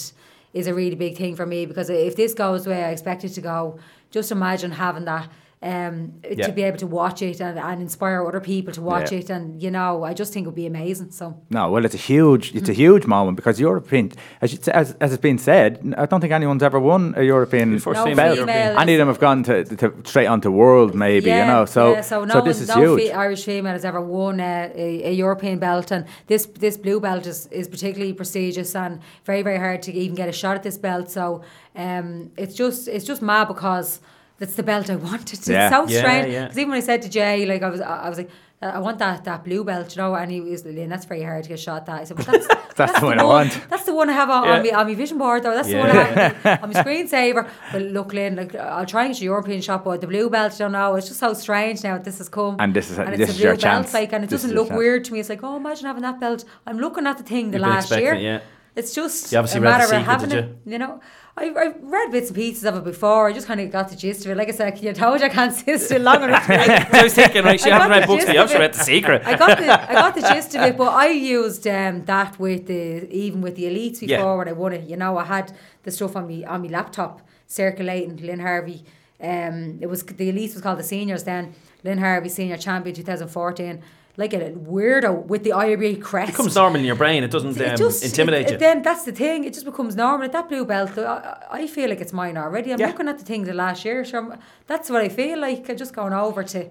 [0.53, 3.30] Is a really big thing for me because if this goes way I expect it
[3.30, 3.78] to go,
[4.11, 5.30] just imagine having that
[5.62, 6.46] um, Yeah.
[6.46, 9.18] to be able to watch it and, and inspire other people to watch Yeah.
[9.20, 11.94] it and you know I just think it would be amazing so No, well, it's
[11.94, 14.10] a huge, it's a huge moment because European,
[14.40, 17.78] as, as, as it's been said, I don't think anyone's ever won a European No
[17.78, 18.78] female belt.
[18.82, 21.64] Any of them have gone to, to straight on to world, maybe you know.
[21.66, 23.00] So, yeah, so no, so this one- is no huge.
[23.10, 27.00] fe- Irish female has ever won a, a, a European belt, and this this blue
[27.00, 30.62] belt is, is particularly prestigious and very very hard to even get a shot at
[30.62, 31.10] this belt.
[31.10, 31.42] So
[31.76, 34.00] um, it's just it's just mad because
[34.43, 35.32] that's the belt I wanted.
[35.38, 35.70] It's Yeah.
[35.74, 36.32] so Yeah, strange.
[36.32, 36.43] yeah.
[36.45, 38.30] Because even when I said to Jay, like I was I was like.
[38.64, 41.24] I want that, that blue belt, you know, and he was like, "Lynn, that's very
[41.30, 42.01] hard to get shot at.
[42.03, 42.47] I said, but that's,
[42.80, 43.53] that's, the one I want.
[43.72, 44.62] That's the one I have on, on, Yeah.
[44.62, 45.53] me, on my vision board, though.
[45.59, 47.43] That's the one I have on my screensaver.
[47.72, 50.53] But look, Lynn, like, I'll try and get a European shot, but the blue belt,
[50.53, 50.95] you don't know.
[50.95, 52.55] It's just so strange now that this has come.
[52.61, 53.95] And this is- and this it's is a blue your belt, chance.
[53.95, 55.18] like, and it This doesn't look weird to me.
[55.18, 56.45] It's like, oh, imagine having that belt.
[56.68, 58.14] I'm looking at the thing the You've last year.
[58.14, 58.40] it, yeah.
[58.76, 60.57] It's just You obviously a read The matter of Secret, having did it.
[60.72, 61.01] You know,
[61.34, 63.26] I, I read bits and pieces of it before.
[63.28, 64.36] I just kind of got the gist of it.
[64.36, 66.44] Like I said, you told you I can't sit still long enough.
[66.50, 69.22] I was thinking, right, she I hasn't read books, but you have read The Secret.
[69.24, 72.66] I got the I got the gist of it, but I used um, that with
[72.66, 74.34] the even with the elites before Yeah.
[74.34, 74.88] when I won it.
[74.88, 78.16] You know, I had the stuff on me on my laptop circulating.
[78.18, 78.84] Lynn Harvey,
[79.20, 81.54] um, it was the elites was called the seniors then.
[81.82, 83.82] Lynn Harvey senior champion 2014.
[84.18, 86.28] Like a weirdo with the IRB crest.
[86.28, 87.24] It becomes normal in your brain.
[87.24, 88.58] It doesn't It um, just- intimidate it- you.
[88.58, 89.44] Then that's the thing.
[89.44, 90.26] It just becomes normal.
[90.26, 92.72] At that blue belt, I, I feel like it's mine already.
[92.72, 92.88] I'm Yeah.
[92.88, 94.04] looking at the things of last year.
[94.04, 95.68] So I'm- that's what I feel like.
[95.70, 96.68] I'm just going over to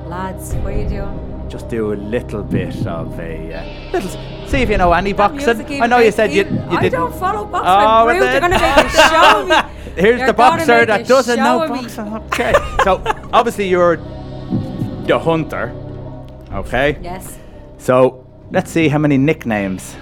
[0.08, 1.25] Lads, what are you doing?
[1.50, 3.54] Just do a little bit of a.
[3.54, 4.10] Uh, little,
[4.48, 5.82] see if you know any boxing.
[5.82, 7.00] I know you said you, you I didn't.
[7.00, 7.70] don't follow boxing.
[7.70, 8.24] Oh, I'm well rude.
[8.24, 9.56] They're going to make a show me.
[10.02, 12.14] Here's You're the boxer that doesn't know show boxing.
[12.26, 12.54] Okay.
[12.84, 13.96] so obviously you're
[15.08, 15.72] the hunter.
[16.52, 16.98] Okay.
[17.02, 17.38] Yes.
[17.78, 19.96] So let's see how many nicknames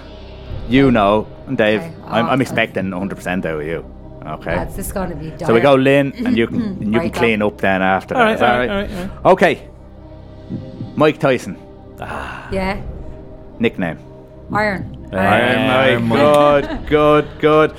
[0.68, 1.26] you know.
[1.46, 1.94] And Dave, Okay.
[2.06, 3.84] I'm, Oh, I'm expecting 100% out of you.
[4.26, 4.54] Okay.
[4.54, 5.46] That's just going to be dire.
[5.46, 8.14] so we go Lynn, and you can and you Right, can clean up then after
[8.16, 8.24] All that.
[8.24, 8.90] right, Is that all right, right?
[9.00, 9.68] all right, Okay.
[10.96, 11.56] Mike Tyson
[12.00, 12.48] ah.
[12.50, 12.80] Yeah.
[13.58, 13.98] nickname.
[14.52, 15.08] Iron.
[15.12, 16.18] Iron Iron Mike.
[16.64, 16.88] Mike.
[16.88, 17.76] Good, good, good.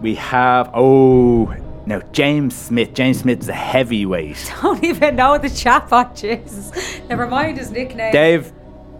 [0.00, 1.54] We have oh
[1.86, 2.92] now James Smith.
[2.94, 4.52] James Smith's a heavyweight.
[4.62, 6.72] don't even know the chatbot, Jesus.
[7.08, 8.12] Never mind his nickname.
[8.12, 8.52] Dave,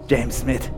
[0.06, 0.70] James Smith.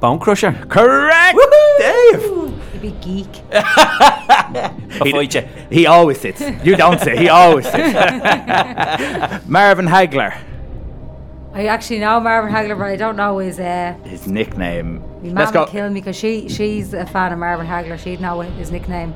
[0.00, 0.52] Bone Crusher.
[0.68, 1.38] Correct,
[1.78, 2.22] Dave.
[2.22, 3.28] You big geek.
[3.52, 5.42] I'll fight you.
[5.70, 6.40] He always sits.
[6.64, 7.18] You don't sit.
[7.18, 7.94] He always sits.
[9.46, 10.36] Marvin Hagler.
[11.54, 13.60] I actually know Marvin Hagler, but I don't know his.
[13.60, 15.00] Uh, His nickname.
[15.22, 15.60] my Let's go.
[15.60, 17.98] would kill me because she she's a fan of Marvin Hagler.
[17.98, 19.14] She'd know his nickname.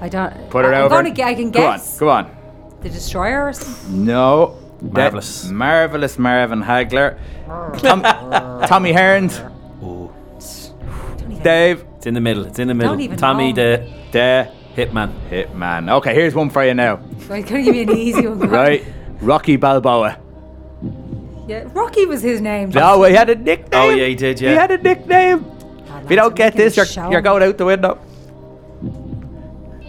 [0.00, 0.50] I don't.
[0.50, 0.96] Put it I, over.
[0.96, 1.98] I'm gonna, ge- I can guess.
[1.98, 2.26] Go guess.
[2.26, 2.26] on.
[2.26, 2.78] Go on.
[2.82, 4.04] The Destroyer or something.
[4.04, 4.58] No.
[4.82, 5.42] Marvellous.
[5.44, 7.18] That- marvelous Marvin Hagler.
[7.78, 8.02] Tom,
[8.66, 9.38] Tommy Hearns.
[9.80, 11.84] Don't even- Dave.
[11.96, 12.44] It's in the middle.
[12.46, 12.92] It's in the middle.
[12.94, 13.76] Don't even Tommy know.
[13.76, 15.12] the The Hitman.
[15.30, 15.90] Hitman.
[15.98, 16.96] Okay, here's one for you now.
[17.28, 18.40] Right, can you give me an easy one?
[18.50, 18.84] Right.
[19.20, 20.18] Rocky Balboa.
[21.46, 22.70] Yeah, Rocky was his name.
[22.70, 23.68] No, he had a nickname.
[23.72, 24.50] Oh, yeah, he did, yeah.
[24.50, 25.44] He had a nickname.
[25.88, 27.08] Ah, If you don't get this, you're, show.
[27.10, 27.98] you're going out the window.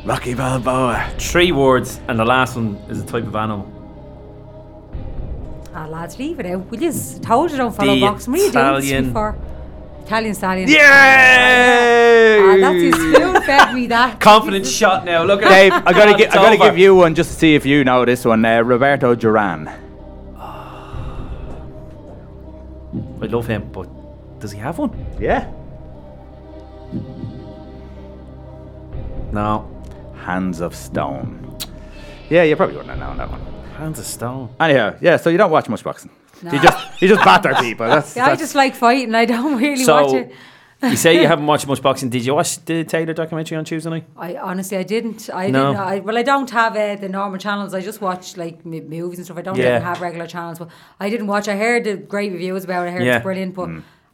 [0.06, 1.12] Rocky Balboa.
[1.18, 3.74] Three words, and the last one is a type of animal.
[5.74, 6.70] Ah, lads, leave it out.
[6.70, 8.32] We just told you don't follow The boxing.
[8.34, 9.36] What are you doing this Italian- before?
[10.06, 10.70] Italian stallion.
[10.70, 10.78] Yay!
[12.40, 14.20] Ah, that's his spoon fed me that.
[14.22, 15.24] Confident shot now.
[15.24, 17.66] Look at Dave, I gotta, gi- I gotta give you one just to see if
[17.66, 18.46] you know this one.
[18.46, 19.70] Uh, Roberto Duran.
[23.22, 23.88] I love him, but
[24.40, 24.92] does he have one?
[25.20, 25.52] Yeah.
[29.32, 29.70] No.
[30.24, 31.58] Hands of Stone.
[32.30, 33.42] Yeah, you probably wouldn't have known that one.
[33.78, 34.50] Hands of stone.
[34.60, 35.18] Anyhow, yeah.
[35.18, 36.10] So you don't watch much boxing.
[36.44, 37.88] You just you just batter people.
[37.88, 39.16] That's, Yeah, I just like fighting.
[39.16, 40.34] I don't really watch it.
[40.84, 42.10] You say you haven't watched much boxing.
[42.10, 44.06] Did you watch the Taylor documentary on Tuesday night?
[44.16, 45.30] I honestly, I didn't.
[45.34, 45.72] I No.
[45.72, 45.78] didn't.
[45.88, 47.74] I, well, I don't have uh, the normal channels.
[47.74, 49.38] I just watch like m- movies and stuff.
[49.38, 49.78] I don't Yeah.
[49.78, 50.60] even have regular channels.
[50.60, 50.70] But
[51.00, 51.48] I didn't watch.
[51.48, 52.90] I heard the great reviews about it.
[52.90, 53.16] I heard Yeah.
[53.18, 53.70] it's brilliant, but.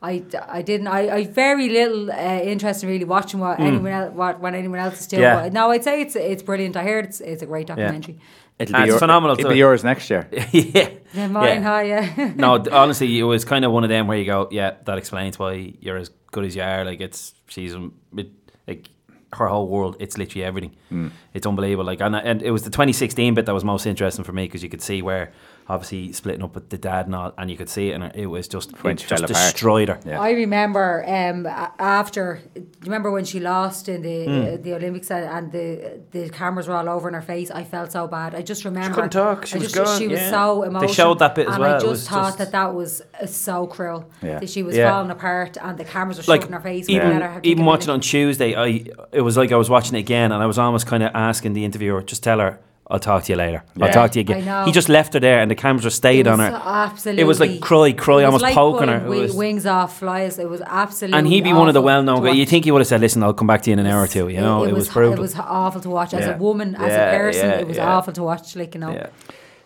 [0.05, 4.13] I, I didn't I, I very little uh, interest in really watching what anyone else
[4.13, 5.21] what, what anyone else is doing.
[5.23, 5.43] Yeah.
[5.43, 6.75] But no, I'd say it's it's brilliant.
[6.75, 8.19] I heard it's it's a great documentary.
[8.59, 9.53] it'll Ah, be your- phenomenal It'll too.
[9.53, 10.27] be yours next year.
[10.51, 10.89] yeah.
[11.13, 11.61] Yeah, mine, Yeah.
[11.61, 12.33] hi, yeah.
[12.35, 15.39] no, honestly, it was kind of one of them where you go, yeah, that explains
[15.39, 16.83] why you're as good as you are.
[16.83, 17.73] Like it's she's
[18.17, 18.31] it,
[18.67, 18.89] like
[19.33, 19.95] her whole world.
[19.99, 20.75] It's literally everything.
[20.89, 21.07] Hmm.
[21.33, 21.85] It's unbelievable.
[21.85, 24.61] Like and, and it was the 2016 bit that was most interesting for me because
[24.61, 25.31] you could see where
[25.69, 28.27] obviously splitting up with the dad and all, and you could see it, and it
[28.27, 29.99] was just it just destroyed her.
[30.05, 30.19] Yeah.
[30.19, 32.41] I remember um, after.
[32.81, 36.75] Remember when she lost in the uh, the Olympics and, and the the cameras were
[36.75, 37.49] all over in her face?
[37.49, 38.35] I felt so bad.
[38.35, 39.45] I just remember couldn't talk.
[39.45, 40.31] She I was just, gone, She was yeah.
[40.31, 41.73] so They showed that bit as and well.
[41.73, 44.09] I It just was thought just- that that was uh, so cruel.
[44.21, 44.39] Yeah.
[44.39, 44.89] That she was Yeah.
[44.89, 46.89] falling apart and the cameras were like shoving her face.
[46.89, 47.93] even wouldn't her even watching minute.
[47.93, 50.87] on Tuesday, I it was like I was watching it again, and I was almost
[50.87, 52.59] kind of asking the interviewer, just tell her.
[52.89, 53.63] I'll talk to you later.
[53.75, 53.85] Yeah.
[53.85, 54.45] I'll talk to you I again.
[54.45, 54.65] know.
[54.65, 56.61] He just left her there, and the cameras were stayed on was her.
[56.63, 57.21] Absolutely.
[57.21, 58.97] It was like cry, cry, It was almost like poking her.
[58.97, 60.37] It wi- was- wings off flies.
[60.37, 61.17] It was absolutely.
[61.17, 62.37] and he'd be one of the well-known to guys.
[62.37, 64.03] You think he would have said, "Listen, I'll come back to you in an hour
[64.03, 64.27] or two.
[64.27, 65.13] You know, it, was, brutal.
[65.13, 66.35] It was awful to watch as Yeah.
[66.35, 67.49] a woman, as Yeah, a person.
[67.49, 67.87] yeah, it was yeah.
[67.95, 68.55] awful to watch.
[68.55, 68.91] Like you know.
[68.91, 69.07] yeah.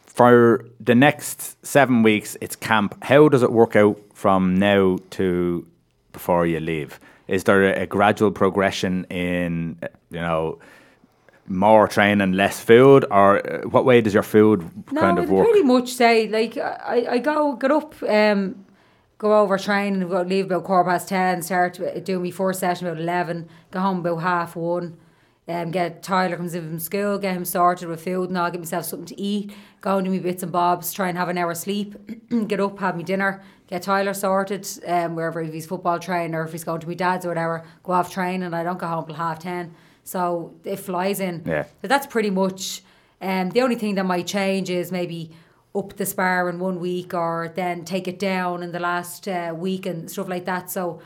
[0.05, 3.03] For the next seven weeks, it's camp.
[3.03, 5.65] How does it work out from now to
[6.11, 6.99] before you leave?
[7.28, 9.78] Is there a, a gradual progression in,
[10.09, 10.59] you know,
[11.48, 15.45] more training, less food, or uh, what way does your food No, kind of work?
[15.48, 18.66] pretty much say like I, I go get up, um,
[19.18, 22.88] go over train and go leave about quarter past ten, start doing my first session
[22.88, 24.98] about eleven, go home about half one.
[25.50, 28.60] Um, get Tyler comes in from school, get him sorted with food and I'll get
[28.60, 31.38] myself something to eat, go and do my bits and bobs, try and have an
[31.38, 31.95] hour sleep,
[32.50, 36.43] get up, have my dinner, get Tyler sorted, um, wherever if he's football training or
[36.43, 38.88] if he's going to my dad's or whatever, go off train and I don't go
[38.88, 39.74] home till half ten.
[40.08, 41.43] So it flies in.
[41.45, 41.66] Yeah.
[41.82, 42.82] So that's pretty much.
[43.20, 45.32] Um, the only thing that might change is maybe
[45.76, 49.53] up the spar in one week or then take it down in the last uh,
[49.55, 50.70] week and stuff like that.
[50.72, 51.01] So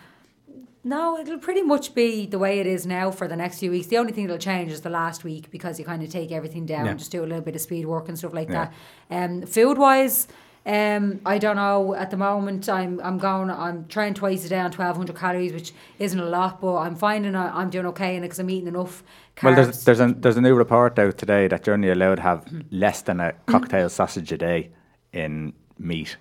[0.84, 3.88] no, it'll pretty much be the way it is now for the next few weeks.
[3.88, 6.66] The only thing that'll change is the last week because you kind of take everything
[6.66, 6.94] down Yeah.
[6.94, 8.70] just do a little bit of speed work and stuff like Yeah.
[9.10, 9.24] that.
[9.32, 10.28] Um, food wise,
[10.66, 11.96] um, I don't know.
[11.96, 13.50] At the moment, I'm I'm going.
[13.50, 16.96] I'm trying twice a day on twelve hundred calories, which isn't a lot, but I'm
[16.96, 19.04] finding I, I'm doing okay in it because I'm eating enough
[19.36, 19.44] carbs.
[19.44, 22.22] Well, there's there's a there's a new report out today that you're only allowed to
[22.22, 22.62] have Hmm.
[22.70, 24.70] less than a cocktail sausage a day
[25.12, 26.18] in meat.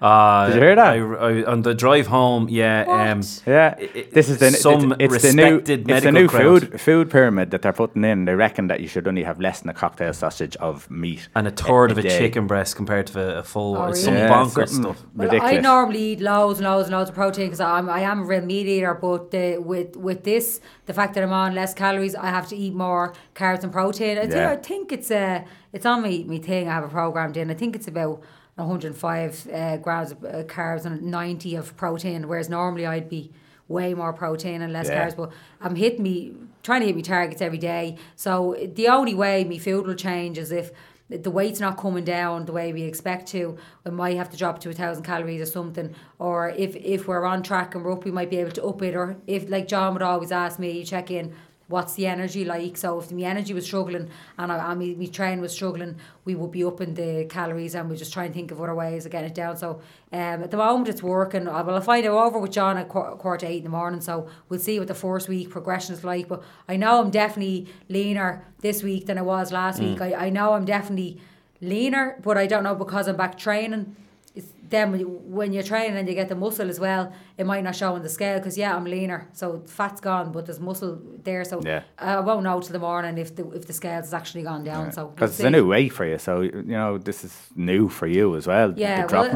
[0.00, 0.86] Uh, Did you hear that?
[0.86, 2.84] I, I, on the drive home, yeah.
[2.88, 5.94] Um, Yeah, I- I- this is the some it's, it's the new respected it's the
[5.94, 6.42] medical new crowd.
[6.70, 8.24] food food pyramid that they're putting in.
[8.24, 11.46] They reckon that you should only have less than a cocktail sausage of meat and
[11.46, 12.18] a third of a day.
[12.18, 13.76] chicken breast compared to a, a full.
[13.76, 14.14] Oh, it's some?
[14.14, 15.04] Yeah, bonkers stuff.
[15.14, 15.54] Well, ridiculous.
[15.54, 18.24] I normally eat loads and loads and loads of protein because I'm I am a
[18.24, 18.94] real meat eater.
[18.94, 22.56] But the, with with this, the fact that I'm on less calories, I have to
[22.56, 24.16] eat more carbs and protein.
[24.16, 24.52] I, think, Yeah.
[24.52, 25.44] I think it's a
[25.74, 26.68] it's on me me thing.
[26.68, 27.50] I have a programmed in.
[27.50, 28.22] I think it's about
[28.60, 33.30] 105 uh, grams of uh, carbs and 90 of protein, whereas normally I'd be
[33.68, 35.06] way more protein and less Yeah.
[35.08, 35.16] carbs.
[35.16, 35.30] But
[35.60, 36.32] I'm hitting me
[36.62, 37.96] trying to hit me targets every day.
[38.16, 40.70] So the only way my food will change is if
[41.08, 44.60] the weight's not coming down the way we expect to, we might have to drop
[44.60, 45.94] to a thousand calories or something.
[46.18, 48.80] Or if if we're on track and we're up, we might be able to up
[48.82, 48.94] it.
[48.94, 51.34] Or if like John would always ask me, you check in.
[51.70, 52.76] What's the energy like?
[52.76, 56.34] So if my energy was struggling and I, I mean, my train was struggling, we
[56.34, 59.12] would be upping the calories and we just try and think of other ways of
[59.12, 59.56] getting it down.
[59.56, 59.80] So
[60.12, 61.46] um, at the moment it's working.
[61.46, 64.00] I will find out over with John at qu- quarter to eight in the morning.
[64.00, 66.26] So we'll see what the first week progression is like.
[66.26, 70.00] But I know I'm definitely leaner this week than I was last week.
[70.00, 71.20] I, I know I'm definitely
[71.60, 73.94] leaner, but I don't know because I'm back training.
[74.34, 77.46] It's then when, you, when you're training and you get the muscle as well, it
[77.46, 80.60] might not show on the scale because yeah, I'm leaner, so fat's gone, but there's
[80.60, 81.42] muscle there.
[81.50, 81.82] So Yeah.
[81.98, 84.92] I won't know till the morning if the if the scales has actually gone down.
[84.92, 86.18] So because it's a new way for you.
[86.18, 88.68] So you know this is new for you as well.
[88.76, 89.30] Yeah, the well,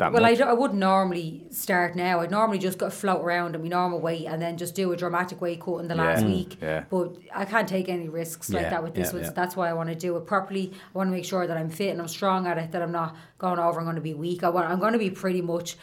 [0.00, 1.26] that well I, I wouldn't normally
[1.64, 2.14] start now.
[2.22, 4.96] I'd normally just go float around at my normal weight and then just do a
[4.96, 6.28] dramatic weight cut in the last Yeah.
[6.28, 6.52] Mm, week.
[6.60, 6.84] yeah.
[6.94, 7.08] But
[7.42, 9.22] I can't take any risks like that with this one.
[9.22, 9.30] yeah.
[9.40, 10.66] That's why I want to do it properly.
[10.74, 12.72] I want to make sure that I'm fit and I'm strong at it.
[12.72, 13.78] That I'm not going over.
[13.78, 14.42] I'm going to be weak.
[14.42, 14.68] I want.
[14.70, 15.76] I'm going to be pretty much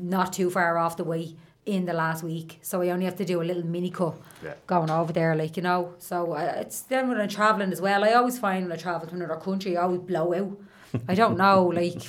[0.00, 1.36] not too far off the way
[1.66, 2.58] in the last week.
[2.62, 4.54] So I only have to do a little mini cut Yeah.
[4.66, 5.94] going over there, like you know.
[5.98, 8.04] So uh, it's then when I'm traveling as well.
[8.04, 10.56] I always find when I travel to another country, I always blow out.
[11.06, 12.00] I don't know, like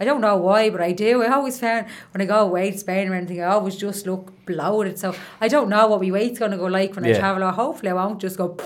[0.00, 1.22] I don't know why, but I do.
[1.22, 4.32] I always found when I go away to Spain or anything, I always just look
[4.46, 4.98] bloated.
[4.98, 7.44] So I don't know what my weight's gonna go like when I travel.
[7.44, 8.56] Or hopefully, I won't just go.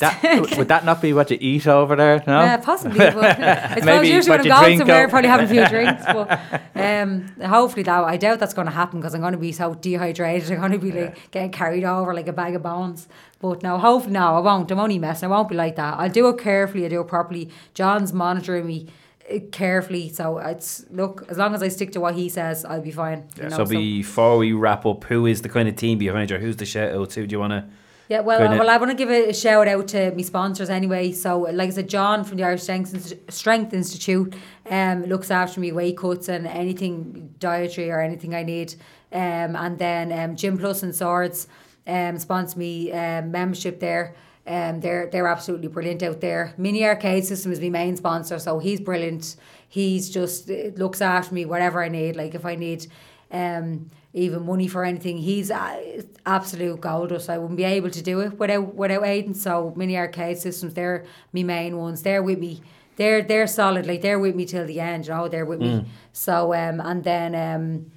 [0.00, 2.22] That, would that not be what you eat over there?
[2.26, 2.40] No.
[2.40, 2.98] Yeah, possibly.
[2.98, 5.10] But I suppose Maybe usually what when you I'm going drink somewhere, out.
[5.10, 6.04] probably having a few drinks.
[6.04, 9.52] But um, hopefully, that I doubt that's going to happen because I'm going to be
[9.52, 10.50] so dehydrated.
[10.52, 13.08] I'm going to be like getting carried over like a bag of bones.
[13.40, 14.70] But no, hopefully, no, I won't.
[14.70, 15.28] I'm only messing.
[15.28, 15.98] I won't be like that.
[15.98, 16.84] I'll do it carefully.
[16.84, 17.50] I do it properly.
[17.74, 18.88] John's monitoring me
[19.32, 21.24] uh, carefully, so it's look.
[21.28, 23.28] As long as I stick to what he says, I'll be fine.
[23.36, 26.38] you know, so before we wrap up, who is the kind of team behind you?
[26.38, 27.26] Who's the shout out to?
[27.26, 27.64] Do you want to?
[28.10, 31.12] Yeah, well, Kinda- well, I want to give a shout out to my sponsors anyway.
[31.12, 34.34] So, like I said, John from the Irish Strength, Strength Institute
[34.68, 38.74] um, looks after me weight cuts and anything dietary or anything I need.
[39.12, 41.46] Um, and then um, Gym Plus and Swords
[41.86, 44.16] um, sponsor me um, membership there.
[44.44, 46.52] Um, they're they're absolutely brilliant out there.
[46.58, 49.36] Mini Arcade System is my main sponsor, so he's brilliant.
[49.68, 52.16] He's just uh, looks after me whatever I need.
[52.16, 52.88] Like if I need
[53.30, 55.18] um, even money for anything.
[55.18, 57.30] He's uh, absolute gold dust.
[57.30, 59.36] I wouldn't be able to do it without without Aiden.
[59.36, 62.02] So mini arcade systems, they're my main ones.
[62.02, 62.60] They're with me.
[62.96, 63.86] They're they're solid.
[63.86, 65.06] Like they're with me till the end.
[65.06, 65.84] You know, they're with me.
[66.12, 67.92] So um, and then um.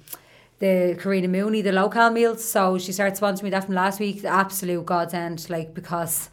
[0.60, 2.42] The Karina Mooney, the local meals.
[2.42, 4.24] So she started sponsoring me that from last week.
[4.24, 6.30] Absolute godsend, like because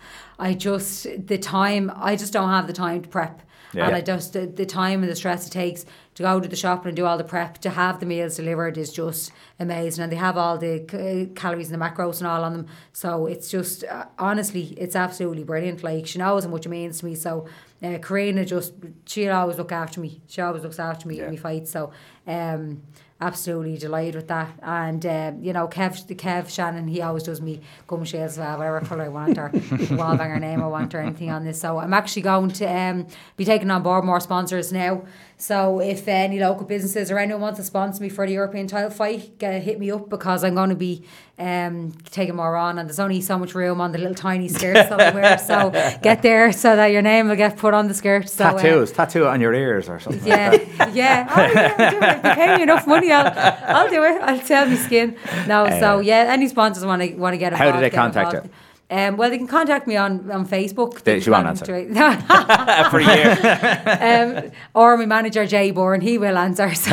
[0.48, 3.42] I just the time I just don't have the time to prep.
[3.74, 3.86] Yeah.
[3.88, 5.86] And I just the, the time and the stress it takes
[6.16, 8.78] to go to the shop and do all the prep to have the meals delivered
[8.78, 9.32] is just
[9.62, 10.04] amazing.
[10.04, 12.66] And they have all the c- calories and the macros and all on them.
[12.92, 15.84] So it's just uh, honestly, it's absolutely brilliant.
[15.84, 17.16] Like she knows how much it means to me.
[17.16, 17.48] So
[17.82, 18.74] uh, Karina just
[19.06, 20.22] she'll always look after me.
[20.28, 21.26] She always looks after me Yeah.
[21.28, 21.72] in my fights.
[21.72, 21.92] So
[22.28, 22.82] um,
[23.22, 24.52] absolutely delighted with that.
[24.62, 28.56] And uh, you know, Kev, the Kev Shannon, he always does me gum shields, uh,
[28.56, 31.62] whatever colour I want or wallbanger name I want or anything on this.
[31.62, 33.08] So I'm actually going to um,
[33.38, 35.04] be taking on board more sponsors now.
[35.42, 38.92] So if any local businesses or anyone wants to sponsor me for the European title
[38.92, 41.04] fight, get, hit me up because I'm going to be
[41.40, 44.88] um, taking more on, and there's only so much room on the little tiny skirts
[44.90, 45.32] that I wear.
[45.40, 45.72] So
[46.04, 48.30] get there so that your name will get put on the skirt.
[48.30, 50.30] So, uh, Tattoos, tattoo it on your ears or something.
[50.30, 51.28] like yeah, yeah.
[51.36, 52.16] Oh, yeah, I'll do it.
[52.18, 53.34] If they pay me enough money, I'll,
[53.76, 54.22] I'll do it.
[54.22, 55.18] I'll sell my skin.
[55.48, 57.84] No, so yeah, any sponsors want to want to get a How involved.
[57.84, 58.54] do they contact involved.
[58.92, 61.02] Um, well, they can contact me on, on Facebook.
[61.04, 61.66] They- she won't answer.
[62.92, 64.44] For a year.
[64.46, 66.76] um, or my manager Jay Bourne, he will answer.
[66.76, 66.92] So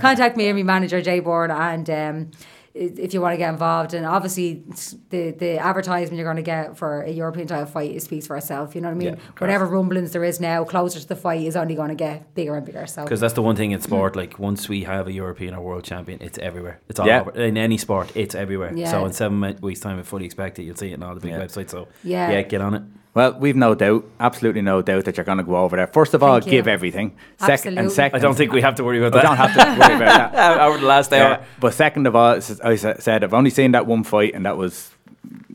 [0.00, 2.30] contact me or my manager Jay Bourne, and um,
[2.74, 4.62] if you want to get involved, and obviously
[5.10, 8.36] the the advertisement you're going to get for a European title fight it speaks for
[8.36, 8.74] itself.
[8.74, 9.14] You know what I mean?
[9.14, 9.20] Yeah.
[9.38, 12.56] Whatever rumblings there is now, closer to the fight is only going to get bigger
[12.56, 12.86] and bigger.
[12.86, 14.12] So Because that's the one thing in sport.
[14.12, 14.16] Mm.
[14.16, 16.80] Like once we have a European or world champion, it's everywhere.
[16.88, 17.20] It's all Yeah.
[17.22, 17.30] over.
[17.32, 18.12] in any sport.
[18.14, 18.72] It's everywhere.
[18.74, 18.90] Yeah.
[18.90, 20.64] So in seven weeks' time, I fully expect it.
[20.64, 21.40] You'll see it in all the big Yeah.
[21.44, 21.70] websites.
[21.70, 22.30] So Yeah.
[22.30, 22.82] yeah, get on it.
[23.18, 25.88] Well, we've no doubt, absolutely no doubt that you're going to go over there.
[25.88, 26.52] First of all, Thank you.
[26.52, 27.16] give everything.
[27.38, 27.94] Second, and Absolutely.
[27.96, 29.26] second, I don't think we have to worry about we that.
[29.26, 29.58] don't have to
[29.88, 30.60] worry about that.
[30.68, 31.30] over the last hour.
[31.40, 31.44] Yeah.
[31.58, 34.46] But second of all, as I s- said, I've only seen that one fight, and
[34.46, 34.92] that was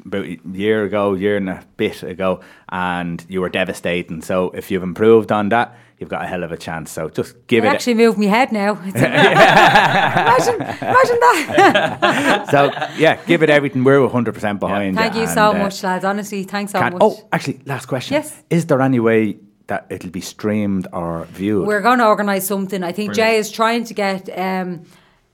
[0.06, 4.22] about a year ago, year and a bit ago, and you were devastating.
[4.22, 5.74] So if you've improved on that,
[6.04, 6.92] you've got a hell of a chance.
[6.92, 7.72] So just give I it.
[7.72, 8.74] actually moved my head now.
[8.84, 12.48] imagine, imagine that.
[12.52, 13.86] so yeah, give it everything.
[13.86, 14.98] We're 100 percent behind.
[14.98, 16.04] Thank you and, so uh, much, lads.
[16.04, 16.94] Honestly, thanks so much.
[17.00, 18.16] oh, actually, last question.
[18.16, 18.44] Yes.
[18.50, 19.38] Is there any way
[19.68, 21.66] that it'll be streamed or viewed?
[21.66, 22.84] We're going to organise something.
[22.84, 24.84] I think Jay is trying to get um,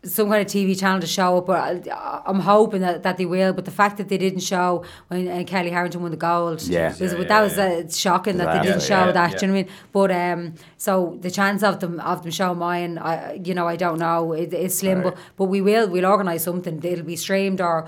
[0.04, 3.26] some kind of TV channel to show up, but I- I'm hoping that, that they
[3.26, 3.52] will.
[3.52, 6.90] But the fact that they didn't show when uh, Kellie Harrington won the gold, Yeah.
[6.90, 9.32] was, Yeah, that yeah, was uh, shocking that they didn't show yeah, that.
[9.34, 9.38] yeah.
[9.38, 9.76] Do you know what I mean?
[9.92, 13.76] But um, so the chance of them of them showing mine, I you know I
[13.76, 14.32] don't know.
[14.34, 16.80] It, it's slim, but but we will we'll organise something.
[16.84, 17.88] It'll be streamed or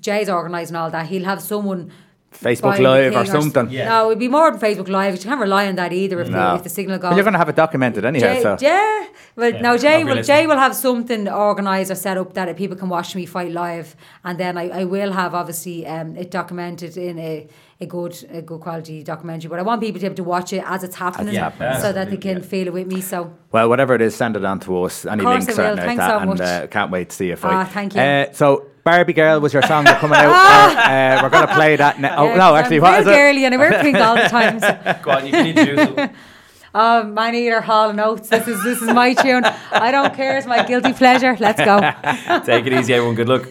[0.00, 1.06] Jay's organising all that.
[1.06, 1.90] He'll have someone.
[2.32, 3.70] Facebook Live or thing s- something.
[3.70, 3.88] Yeah.
[3.88, 5.14] No, it'd be more than Facebook Live.
[5.16, 6.50] You can't rely on that either if, No.
[6.50, 7.08] the, if the signal goes.
[7.10, 8.34] Well, you're going to have it documented anyhow.
[8.34, 9.06] Jay, so yeah,
[9.36, 10.12] well, Yeah, no, Jay will.
[10.12, 10.34] realistic.
[10.34, 13.96] Jay will have something organised or set up that people can watch me fight live,
[14.24, 17.48] and then I, I will have obviously um, it documented in a,
[17.80, 19.48] a good a good quality documentary.
[19.48, 21.80] But I want people to be able to watch it as it's happening, happening.
[21.80, 23.00] so that they can Absolutely, feel it with me.
[23.00, 25.04] So Well, whatever it is, send it on to us.
[25.04, 25.80] Any course links I or will.
[25.80, 26.10] anything like Thanks that.
[26.10, 26.40] so and much.
[26.40, 27.52] uh, can't wait to see you fight.
[27.54, 28.00] Ah, thank you.
[28.00, 30.30] Uh, so, Barbie Girl was your song that's coming out.
[30.30, 32.16] uh, we're going to play that now.
[32.18, 33.10] Oh, Yeah, no, 'cause actually, I'm what real is it?
[33.16, 34.60] girly and I wear pink all the time.
[34.60, 34.98] So.
[35.02, 36.10] Go on, you can introduce it.
[36.72, 38.28] Oh, man eater, Hall and Oates.
[38.28, 39.44] This is this is my tune.
[39.72, 40.38] I don't care.
[40.38, 41.36] It's my guilty pleasure.
[41.40, 41.80] Let's go.
[42.46, 43.16] Take it easy, everyone.
[43.16, 43.48] Good luck.